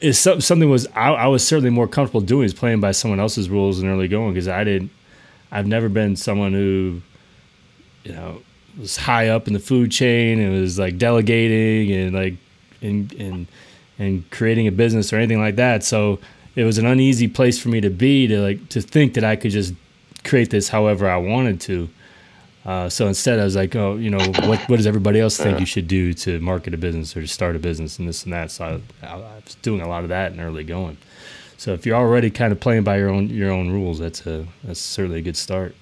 [0.00, 3.48] Is something was I, I was certainly more comfortable doing is playing by someone else's
[3.48, 4.90] rules in early going because I didn't
[5.52, 7.02] I've never been someone who
[8.02, 8.42] you know
[8.76, 12.34] was high up in the food chain and was like delegating and like
[12.80, 13.46] and and
[13.98, 15.84] and creating a business or anything like that.
[15.84, 16.18] So
[16.56, 19.36] it was an uneasy place for me to be to like to think that I
[19.36, 19.74] could just
[20.24, 21.88] create this however I wanted to.
[22.64, 25.58] Uh, so instead, I was like, oh, you know, what what does everybody else think
[25.58, 28.32] you should do to market a business or to start a business and this and
[28.32, 28.50] that.
[28.52, 30.96] So I, I was doing a lot of that in early going.
[31.56, 34.46] So if you're already kind of playing by your own your own rules, that's a
[34.62, 35.74] that's certainly a good start.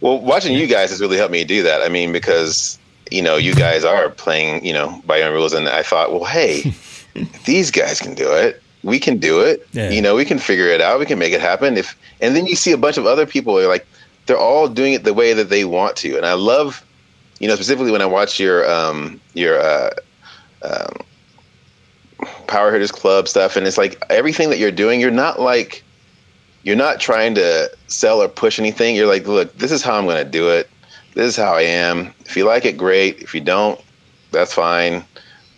[0.00, 1.82] Well, watching you guys has really helped me do that.
[1.82, 2.78] I mean, because
[3.10, 6.12] you know, you guys are playing, you know, by your own rules, and I thought,
[6.12, 6.72] well, hey,
[7.44, 8.62] these guys can do it.
[8.82, 9.66] We can do it.
[9.72, 9.90] Yeah.
[9.90, 10.98] You know, we can figure it out.
[10.98, 11.76] We can make it happen.
[11.76, 13.86] If and then you see a bunch of other people are like
[14.26, 16.84] they're all doing it the way that they want to, and I love,
[17.38, 19.90] you know, specifically when I watch your um your uh,
[20.62, 25.82] um, Power Hitters Club stuff, and it's like everything that you're doing, you're not like
[26.62, 28.94] you're not trying to sell or push anything.
[28.94, 30.68] You're like, look, this is how I'm going to do it.
[31.14, 32.14] This is how I am.
[32.26, 33.20] If you like it, great.
[33.20, 33.80] If you don't,
[34.30, 35.04] that's fine.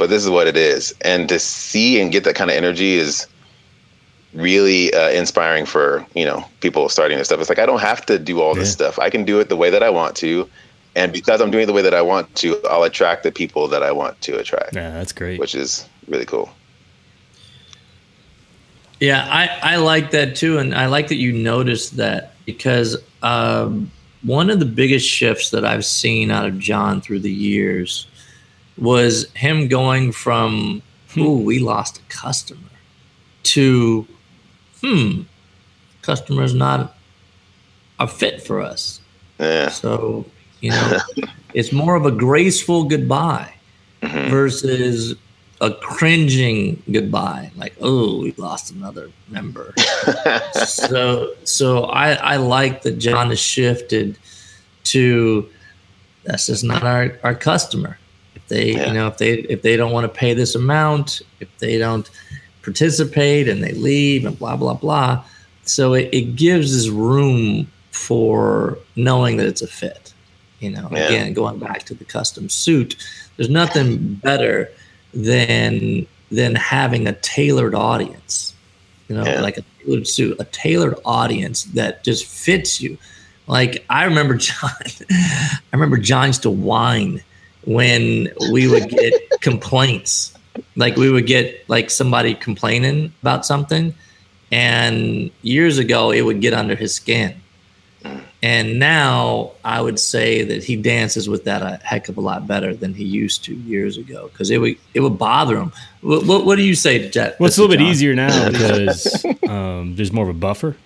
[0.02, 0.92] But this is what it is.
[1.02, 3.28] And to see and get that kind of energy is
[4.34, 7.38] really uh, inspiring for you know people starting this stuff.
[7.38, 8.98] It's like I don't have to do all this stuff.
[8.98, 10.50] I can do it the way that I want to,
[10.96, 13.68] and because I'm doing it the way that I want to, I'll attract the people
[13.68, 14.74] that I want to attract.
[14.74, 15.38] Yeah, that's great.
[15.38, 16.50] Which is really cool.
[18.98, 20.58] Yeah, I, I like that too.
[20.58, 25.64] And I like that you noticed that because um, one of the biggest shifts that
[25.64, 28.08] I've seen out of Jon through the years
[28.78, 31.20] was him going from, hmm.
[31.20, 32.60] ooh, we lost a customer
[33.44, 34.06] to,
[34.80, 35.22] hmm,
[36.02, 36.96] customer's not
[37.98, 39.00] a fit for us.
[39.38, 39.68] Yeah.
[39.68, 40.24] So,
[40.60, 40.98] you know,
[41.54, 43.52] it's more of a graceful goodbye
[44.02, 44.30] mm-hmm.
[44.30, 45.14] versus
[45.62, 49.72] a cringing goodbye, like oh, we lost another member.
[50.66, 54.18] so so I I like that Jon has shifted
[54.84, 55.48] to
[56.24, 57.96] that's just not our our customer.
[58.52, 58.88] If they yeah.
[58.88, 62.08] you know if they if they don't want to pay this amount, if they don't
[62.62, 65.24] participate and they leave and blah blah blah.
[65.64, 70.12] So it, it gives this room for knowing that it's a fit.
[70.60, 71.06] You know, yeah.
[71.06, 72.96] again, going back to the custom suit,
[73.36, 74.70] there's nothing better
[75.14, 78.54] than than having a tailored audience.
[79.08, 79.40] You know, yeah.
[79.40, 82.98] like a tailored suit, a tailored audience that just fits you.
[83.46, 84.70] Like I remember Jon,
[85.10, 87.22] I remember Jon used to whine
[87.64, 90.34] when we would get complaints.
[90.76, 93.94] Like we would get like somebody complaining about something,
[94.50, 97.34] and years ago it would get under his skin.
[98.42, 102.46] And now I would say that he dances with that a heck of a lot
[102.48, 105.72] better than he used to years ago because it would it would bother him.
[106.00, 107.38] What, what, what do you say, Jet?
[107.38, 107.84] Well, it's a little Jon?
[107.84, 110.76] bit easier now because um, there's more of a buffer.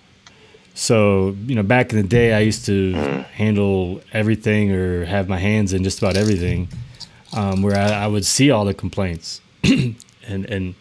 [0.77, 5.39] So you know, back in the day, I used to handle everything or have my
[5.39, 6.69] hands in just about everything,
[7.33, 9.95] um, where I, I would see all the complaints and
[10.27, 10.75] and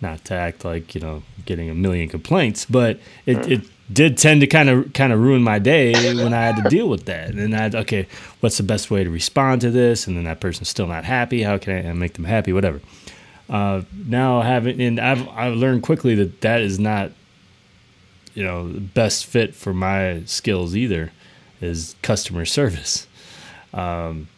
[0.00, 3.60] not to act like you know getting a million complaints, but it, it
[3.92, 6.88] did tend to kind of kind of ruin my day when I had to deal
[6.88, 7.30] with that.
[7.30, 8.06] And I okay,
[8.38, 10.06] what's the best way to respond to this?
[10.06, 11.42] And then that person's still not happy.
[11.42, 12.52] How can I make them happy?
[12.52, 12.80] Whatever.
[13.50, 17.10] Uh, now having and I've I've learned quickly that that is not
[18.34, 21.12] you know the best fit for my skills either
[21.60, 23.06] is customer service.
[23.72, 24.28] Um,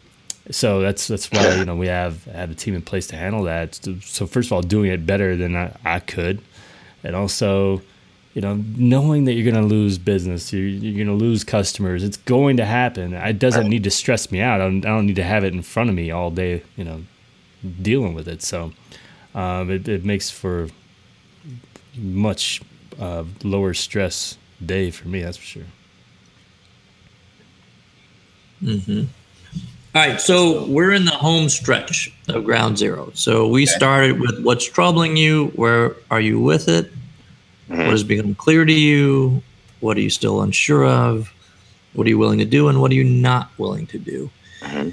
[0.50, 3.44] so that's that's why you know we have have a team in place to handle
[3.44, 3.74] that.
[4.02, 6.40] So first of all, doing it better than I, I could,
[7.02, 7.82] and also
[8.36, 12.04] you know, knowing that you're going to lose business, you're, you're going to lose customers,
[12.04, 13.14] it's going to happen.
[13.14, 14.60] It doesn't need to stress me out.
[14.60, 16.84] I don't, I don't need to have it in front of me all day, you
[16.84, 17.02] know,
[17.80, 18.42] dealing with it.
[18.42, 18.72] So
[19.34, 20.68] um, it, it makes for
[21.96, 22.60] much
[23.00, 25.62] uh, lower stress day for me, that's for sure.
[28.62, 29.04] Mm-hmm.
[29.94, 33.10] All right, so we're in the home stretch of ground zero.
[33.14, 35.46] So we started with what's troubling you.
[35.56, 36.92] Where are you with it?
[37.68, 37.78] Mm-hmm.
[37.78, 39.42] What has become clear to you?
[39.80, 41.32] What are you still unsure of?
[41.94, 44.30] What are you willing to do, and what are you not willing to do?
[44.60, 44.90] Mm-hmm.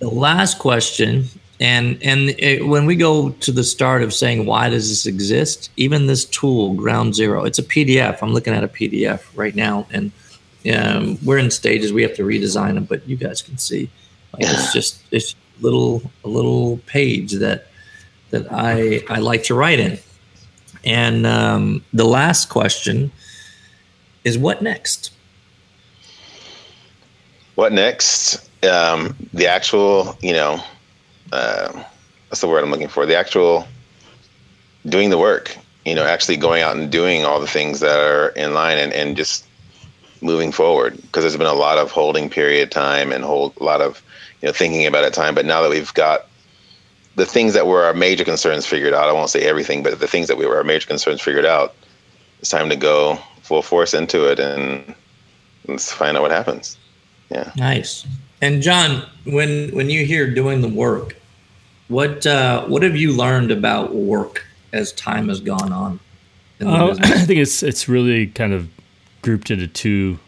[0.00, 1.26] The last question,
[1.64, 5.70] and and it, when we go to the start of saying why does this exist,
[5.78, 8.22] even this tool, Ground Zero, it's a PDF.
[8.22, 10.12] I'm looking at a PDF right now, and
[10.70, 11.90] um, we're in stages.
[11.90, 13.88] We have to redesign them, but you guys can see,
[14.34, 17.68] like it's just it's little a little page that
[18.28, 19.98] that I I like to write in.
[20.84, 23.10] And um, the last question
[24.22, 25.12] is what next?
[27.54, 28.50] What next?
[28.62, 30.62] Um, the actual, you know,
[31.34, 31.84] uh,
[32.28, 33.06] what's the word I'm looking for?
[33.06, 33.66] The actual
[34.86, 38.28] doing the work, you know, actually going out and doing all the things that are
[38.30, 39.46] in line and, and just
[40.20, 43.80] moving forward because there's been a lot of holding period time and hold a lot
[43.80, 44.02] of,
[44.40, 45.34] you know, thinking about it time.
[45.34, 46.26] But now that we've got
[47.16, 49.08] the things that were our major concerns figured out.
[49.08, 51.74] I won't say everything, but the things that we were our major concerns figured out.
[52.40, 54.94] It's time to go full force into it and
[55.66, 56.76] let's find out what happens.
[57.30, 57.52] Yeah.
[57.56, 58.06] Nice.
[58.42, 61.16] And Jon, when when you hear doing the work,
[61.88, 66.00] what uh, what have you learned about work as time has gone on?
[66.60, 68.68] Uh, I think it's it's really kind of
[69.22, 70.18] grouped into two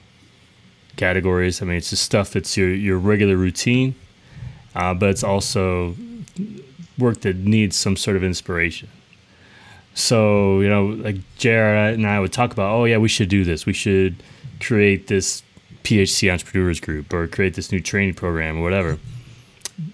[0.96, 1.62] categories.
[1.62, 3.94] I mean, it's the stuff that's your your regular routine,
[4.74, 5.94] uh, but it's also
[6.98, 8.88] work that needs some sort of inspiration.
[9.94, 13.44] So you know, like Jared and I would talk about, oh yeah, we should do
[13.44, 13.64] this.
[13.64, 14.22] We should
[14.61, 15.42] create this
[15.84, 18.98] PHC entrepreneurs group or create this new training program or whatever.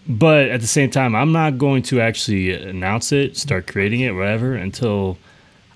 [0.09, 4.15] But at the same time, I'm not going to actually announce it, start creating it,
[4.15, 5.19] whatever, until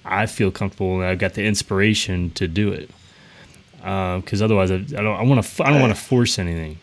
[0.05, 2.89] I feel comfortable and I've got the inspiration to do it.
[3.79, 5.17] Because uh, otherwise, I, I don't.
[5.17, 5.65] I want to.
[5.65, 6.79] I don't want to force anything.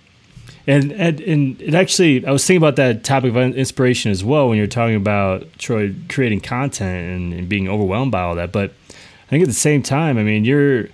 [0.66, 4.48] And, and and it actually, I was thinking about that topic of inspiration as well
[4.48, 8.54] when you're talking about Troy creating content and, and being overwhelmed by all that.
[8.54, 10.88] But I think at the same time, I mean, you're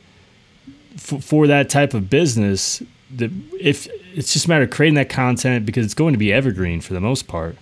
[0.98, 2.82] for, for that type of business.
[3.16, 6.32] That if it's just a matter of creating that content because it's going to be
[6.32, 7.58] evergreen for the most part.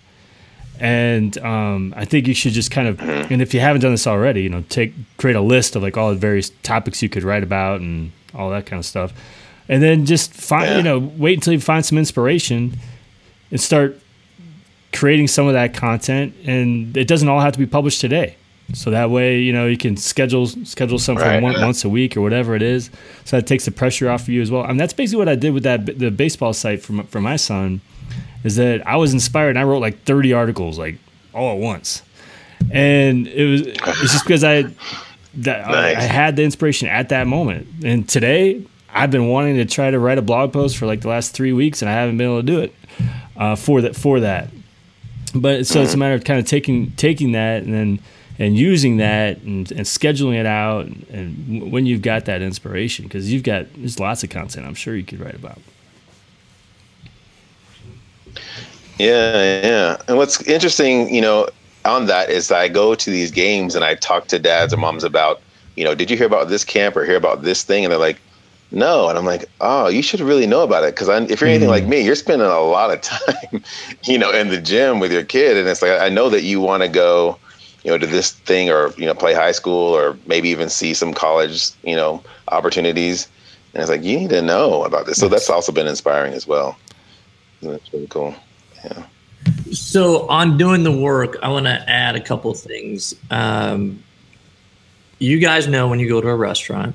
[0.79, 4.05] And um, I think you should just kind of, and if you haven't done this
[4.05, 7.23] already, you know, take create a list of like all the various topics you could
[7.23, 9.11] write about and all that kind of stuff
[9.69, 10.77] and then just find yeah.
[10.77, 12.77] you know wait until you find some inspiration
[13.51, 13.99] and start
[14.93, 18.35] creating some of that content and it doesn't all have to be published today
[18.73, 21.41] so that way you know you can schedule schedule something right.
[21.41, 22.89] one, once a week or whatever it is
[23.25, 25.19] so that takes the pressure off of you as well I and mean, that's basically
[25.19, 27.81] what i did with that the baseball site for my, for my son
[28.43, 30.97] is that i was inspired and i wrote like 30 articles like
[31.33, 32.03] all at once
[32.71, 34.63] and it was it's just because i
[35.35, 35.97] that nice.
[35.97, 38.65] I, I had the inspiration at that moment and today
[38.97, 41.53] I've been wanting to try to write a blog post for like the last three
[41.53, 42.73] weeks, and I haven't been able to do it
[43.35, 44.49] uh, for that for that.
[45.35, 47.99] But so it's a matter of kind of taking taking that and then
[48.39, 53.05] and using that and, and scheduling it out and, and when you've got that inspiration
[53.05, 55.59] because you've got there's lots of content I'm sure you could write about.
[58.97, 59.97] Yeah, yeah.
[60.07, 61.47] And what's interesting, you know,
[61.85, 65.03] on that is I go to these games and I talk to dads or moms
[65.03, 65.39] about,
[65.75, 67.85] you know, did you hear about this camp or hear about this thing?
[67.85, 68.19] And they're like,
[68.71, 71.69] no and i'm like oh you should really know about it because if you're anything
[71.69, 71.71] mm.
[71.71, 73.63] like me you're spending a lot of time
[74.03, 76.59] you know in the gym with your kid and it's like i know that you
[76.59, 77.37] want to go
[77.87, 80.93] you know to this thing or you know play high school or maybe even see
[80.93, 83.29] some college you know opportunities.
[83.73, 85.17] And it's like you need to know about this.
[85.17, 86.77] So that's also been inspiring as well.
[87.61, 88.35] That's really cool.
[88.83, 89.05] Yeah.
[89.71, 93.13] So on doing the work i want to add a couple of things.
[93.31, 94.03] Um,
[95.19, 96.93] you guys know when you go to a restaurant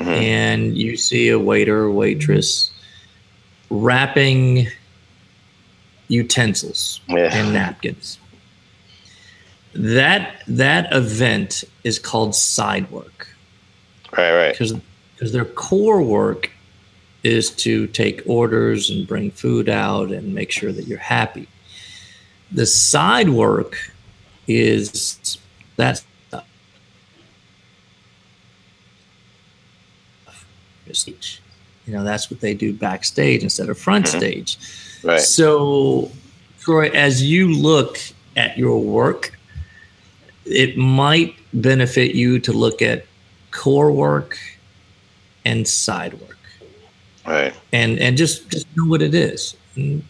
[0.00, 0.10] mm-hmm.
[0.10, 2.72] and you see a waiter or waitress
[3.70, 4.66] wrapping
[6.08, 7.30] utensils yeah.
[7.32, 8.18] and napkins.
[9.74, 13.28] That that event is called side work.
[14.16, 14.52] Right, right.
[14.52, 14.74] Because
[15.14, 16.50] because their core work
[17.22, 21.48] is to take orders and bring food out and make sure that you're happy.
[22.50, 23.78] The side work
[24.46, 25.38] is
[25.76, 26.04] that's
[30.94, 31.40] stage.
[31.86, 34.18] You know, that's what they do backstage instead of front mm-hmm.
[34.18, 34.58] stage.
[35.02, 35.20] Right.
[35.20, 36.10] So,
[36.60, 37.98] Troy, as you look
[38.36, 39.38] at your work,
[40.52, 43.04] it might benefit you to look at
[43.50, 44.38] core work
[45.44, 46.38] and side work.
[47.26, 47.54] Right.
[47.72, 49.56] And and just just know what it is.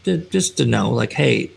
[0.04, 1.50] Just to know, like, hey,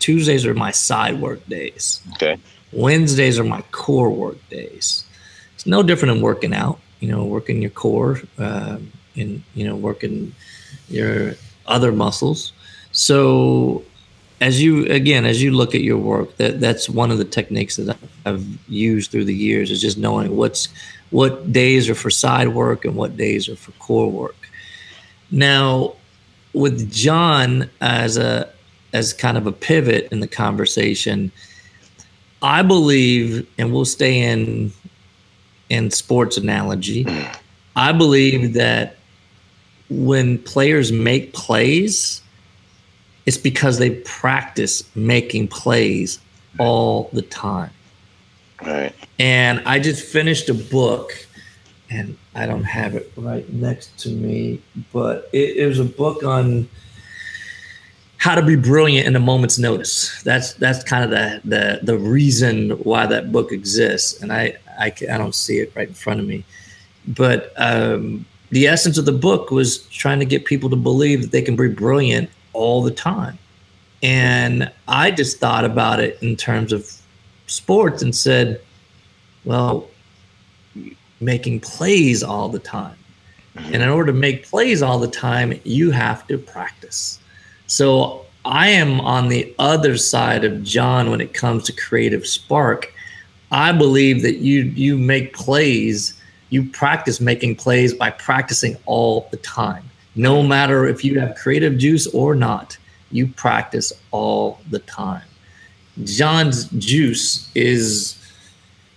[0.00, 2.02] Tuesdays are my side work days.
[2.14, 2.38] Okay.
[2.72, 5.04] Wednesdays are my core work days.
[5.54, 8.78] It's no different than working out you know, working your core uh,
[9.14, 10.34] and, you know, working
[10.88, 11.34] your
[11.66, 12.54] other muscles.
[12.92, 13.84] So
[14.40, 17.76] as you, again, as you look at your work, that that's one of the techniques
[17.76, 20.68] that I've used through the years is just knowing what's,
[21.10, 24.36] what days are for side work and what days are for core work.
[25.30, 25.94] Now,
[26.52, 28.48] with Jon as a,
[28.92, 31.32] as kind of a pivot in the conversation,
[32.42, 34.72] I believe, and we'll stay in
[35.70, 37.04] in sports analogy.
[37.04, 37.22] Hmm.
[37.74, 38.96] I believe that
[39.88, 42.22] when players make plays,
[43.26, 46.18] it's because they practice making plays
[46.58, 47.70] all the time.
[48.62, 48.94] Right.
[49.18, 51.12] And I just finished a book,
[51.90, 54.60] and I don't have it right next to me,
[54.92, 56.68] but it, it was a book on
[58.16, 60.22] how to be brilliant in a moment's notice.
[60.22, 64.22] That's that's kind of the the the reason why that book exists.
[64.22, 66.44] And I I, I don't see it right in front of me,
[67.08, 71.32] but um, the essence of the book was trying to get people to believe that
[71.32, 73.38] they can be brilliant all the time.
[74.02, 76.90] And I just thought about it in terms of
[77.46, 78.60] sports and said,
[79.44, 79.88] well,
[81.20, 82.96] making plays all the time.
[83.56, 87.20] And in order to make plays all the time, you have to practice.
[87.66, 92.92] So I am on the other side of Jon when it comes to creative spark.
[93.50, 96.14] I believe that you you make plays,
[96.50, 99.88] you practice making plays by practicing all the time.
[100.16, 102.76] No matter if you have creative juice or not,
[103.10, 105.22] you practice all the time.
[106.04, 108.20] Jon's juice is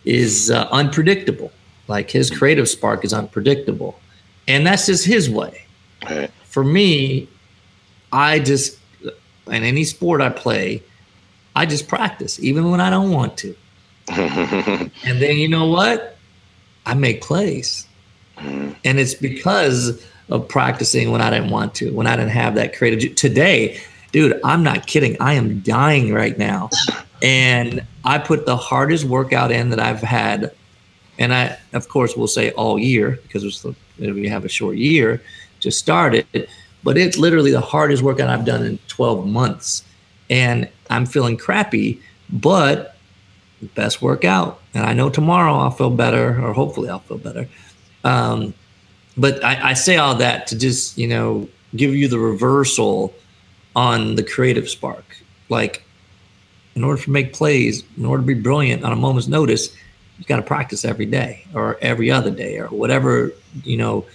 [0.05, 1.51] is uh, unpredictable.
[1.88, 3.99] Like his creative spark is unpredictable,
[4.47, 5.63] and that's just his way.
[6.03, 6.32] Right.
[6.43, 7.28] For me,
[8.11, 10.84] I just in any sport I play,
[11.55, 13.55] I just practice even when I don't want to.
[14.09, 14.91] and
[15.22, 16.18] then you know what?
[16.86, 17.86] I make plays.
[18.38, 22.75] And it's because of practicing when I didn't want to, when I didn't have that
[22.75, 23.15] creative.
[23.15, 23.80] Today,
[24.11, 25.17] dude, I'm not kidding.
[25.21, 26.69] I am dying right now.
[27.21, 30.51] And I put the hardest workout in that I've had.
[31.17, 35.21] And I, of course, will say all year because the, we have a short year
[35.61, 36.49] to start it.
[36.84, 39.84] But it's literally the hardest workout I've done in 12 months.
[40.30, 42.95] And I'm feeling crappy, but
[43.75, 44.61] best workout.
[44.73, 47.47] And I know tomorrow I'll feel better, or hopefully I'll feel better.
[48.03, 48.53] Um,
[49.18, 53.13] but I, I say all that to just, you know, give you the reversal
[53.76, 55.18] on the creative spark.
[55.49, 55.84] Like,
[56.76, 59.76] in order to make plays, in order to be brilliant on a moment's notice,
[60.20, 63.32] you got to practice every day or every other day or whatever,
[63.63, 64.05] you know,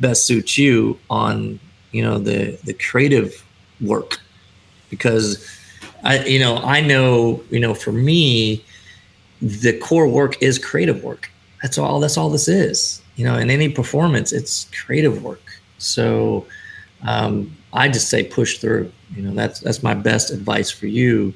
[0.00, 1.58] best suits you on,
[1.90, 3.44] you know, the, the creative
[3.80, 4.18] work.
[4.90, 5.44] Because
[6.04, 8.64] I, you know, I know, you know, for me,
[9.40, 11.30] the core work is creative work.
[11.62, 11.98] That's all.
[11.98, 13.01] That's all this is.
[13.16, 15.42] You know, in any performance, it's creative work.
[15.78, 16.46] So,
[17.06, 18.90] um, I just say push through.
[19.14, 21.34] You know, that's that's my best advice for you,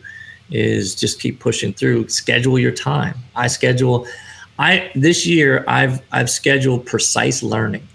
[0.50, 2.08] is just keep pushing through.
[2.08, 3.16] Schedule your time.
[3.34, 4.06] I schedule.
[4.58, 7.86] I this year I've I've scheduled precise learning,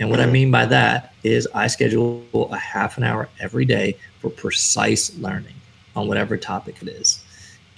[0.00, 3.96] and what I mean by that is I schedule a half an hour every day
[4.20, 5.54] for precise learning
[5.94, 7.22] on whatever topic it is.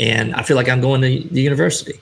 [0.01, 2.01] And I feel like I'm going to the university,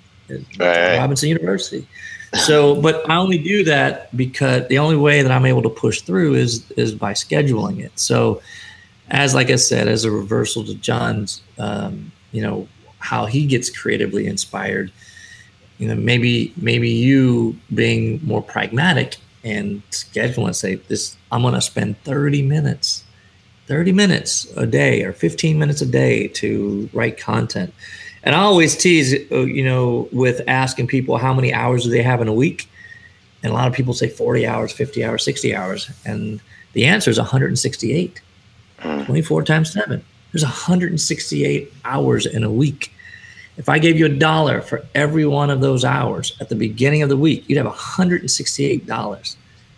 [0.59, 0.97] Right.
[0.97, 1.87] Robinson University.
[2.35, 6.01] So, but I only do that because the only way that I'm able to push
[6.01, 7.93] through is is by scheduling it.
[7.99, 8.41] So,
[9.11, 12.66] as like I said, as a reversal to Jon's, um, you know,
[12.99, 14.91] how he gets creatively inspired.
[15.78, 21.16] You know, maybe maybe you being more pragmatic and schedule and say this.
[21.30, 23.05] I'm going to spend 30 minutes
[23.66, 27.72] 30 minutes a day or 15 minutes a day to write content.
[28.25, 32.03] And I always tease, uh, you know, with asking people how many hours do they
[32.03, 32.68] have in a week?
[33.43, 35.91] And a lot of people say 40 hours, 50 hours, 60 hours.
[36.05, 36.41] And
[36.73, 38.20] the answer is 168.
[38.83, 40.05] 24 times 7.
[40.33, 42.93] There's 168 hours in a week.
[43.57, 47.03] If I gave you a dollar for every one of those hours at the beginning
[47.03, 49.37] of the week, you'd have $168.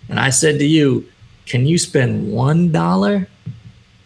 [0.09, 1.07] And I said to you,
[1.47, 3.27] can you spend $1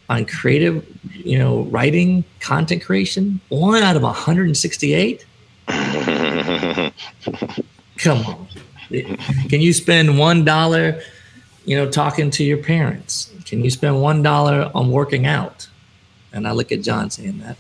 [0.09, 5.27] on creative, you know, writing, content creation, one out of 168?
[7.99, 8.49] Come on.
[8.89, 11.03] Can you spend one dollar,
[11.67, 13.33] you know, talking to your parents?
[13.45, 15.69] Can you spend one dollar on working out?
[16.33, 17.57] And I look at Jon saying that.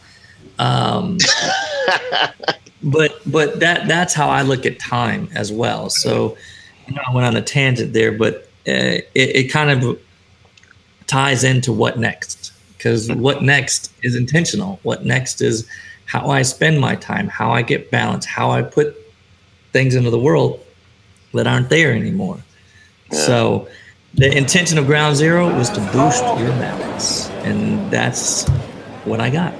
[0.59, 1.18] Um,
[2.82, 5.90] but but that that's how I look at time as well.
[5.90, 6.36] So
[6.86, 9.99] you know, I went on a tangent there, but uh, it, it kind of
[11.09, 15.67] ties into what next because what next is intentional what next is
[16.07, 18.95] how i spend my time how i get balance how i put
[19.73, 20.61] things into the world
[21.35, 22.39] that aren't there anymore
[23.11, 23.67] so
[24.15, 28.47] the intention of ground zero was to boost your balance and that's
[29.05, 29.53] what i got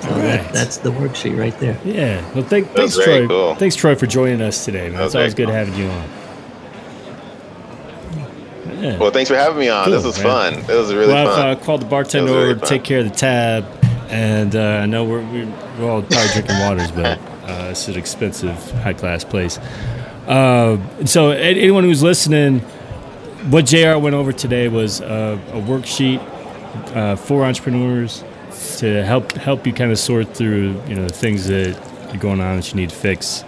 [0.00, 2.20] so that, that's the worksheet right there Yeah.
[2.34, 3.26] Well, thank, thanks, Troy.
[3.26, 3.54] cool.
[3.54, 5.02] Thanks, Troy, for joining us today, man.
[5.02, 5.54] It's always good cool.
[5.54, 6.08] having you on.
[8.84, 8.98] Yeah.
[8.98, 9.86] Well, thanks for having me on.
[9.86, 10.52] Cool, this was man.
[10.56, 10.70] fun.
[10.70, 11.46] It was really well, fun.
[11.48, 13.64] I've uh, called the bartender really over to take care of the tab,
[14.10, 17.18] and uh, I know we're, we're, all probably drinking waters, but
[17.48, 19.56] uh, it's an expensive, high class place.
[20.26, 20.76] Uh,
[21.06, 22.60] so, anyone who's listening,
[23.48, 26.20] what JR went over today was uh, a worksheet
[26.94, 28.22] uh, for entrepreneurs
[28.76, 31.74] to help help you kind of sort through you know the things that
[32.14, 33.44] are going on that you need to fix,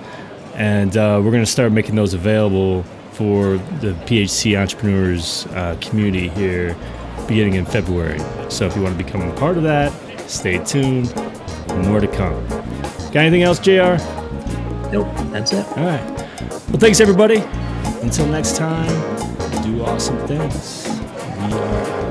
[0.55, 2.87] and uh, we're going to start making those available
[3.17, 6.77] for the PHC entrepreneurs uh, community here
[7.27, 8.19] beginning in February.
[8.51, 9.91] So if you want to become a part of that,
[10.29, 11.15] stay tuned.
[11.87, 12.47] More to come.
[12.49, 13.97] Got anything else, JR?
[14.93, 16.11] nope that's it All right.
[16.69, 17.39] Well, thanks everybody.
[18.03, 18.87] Until next time,
[19.65, 20.89] do awesome things.
[20.89, 22.06] We are.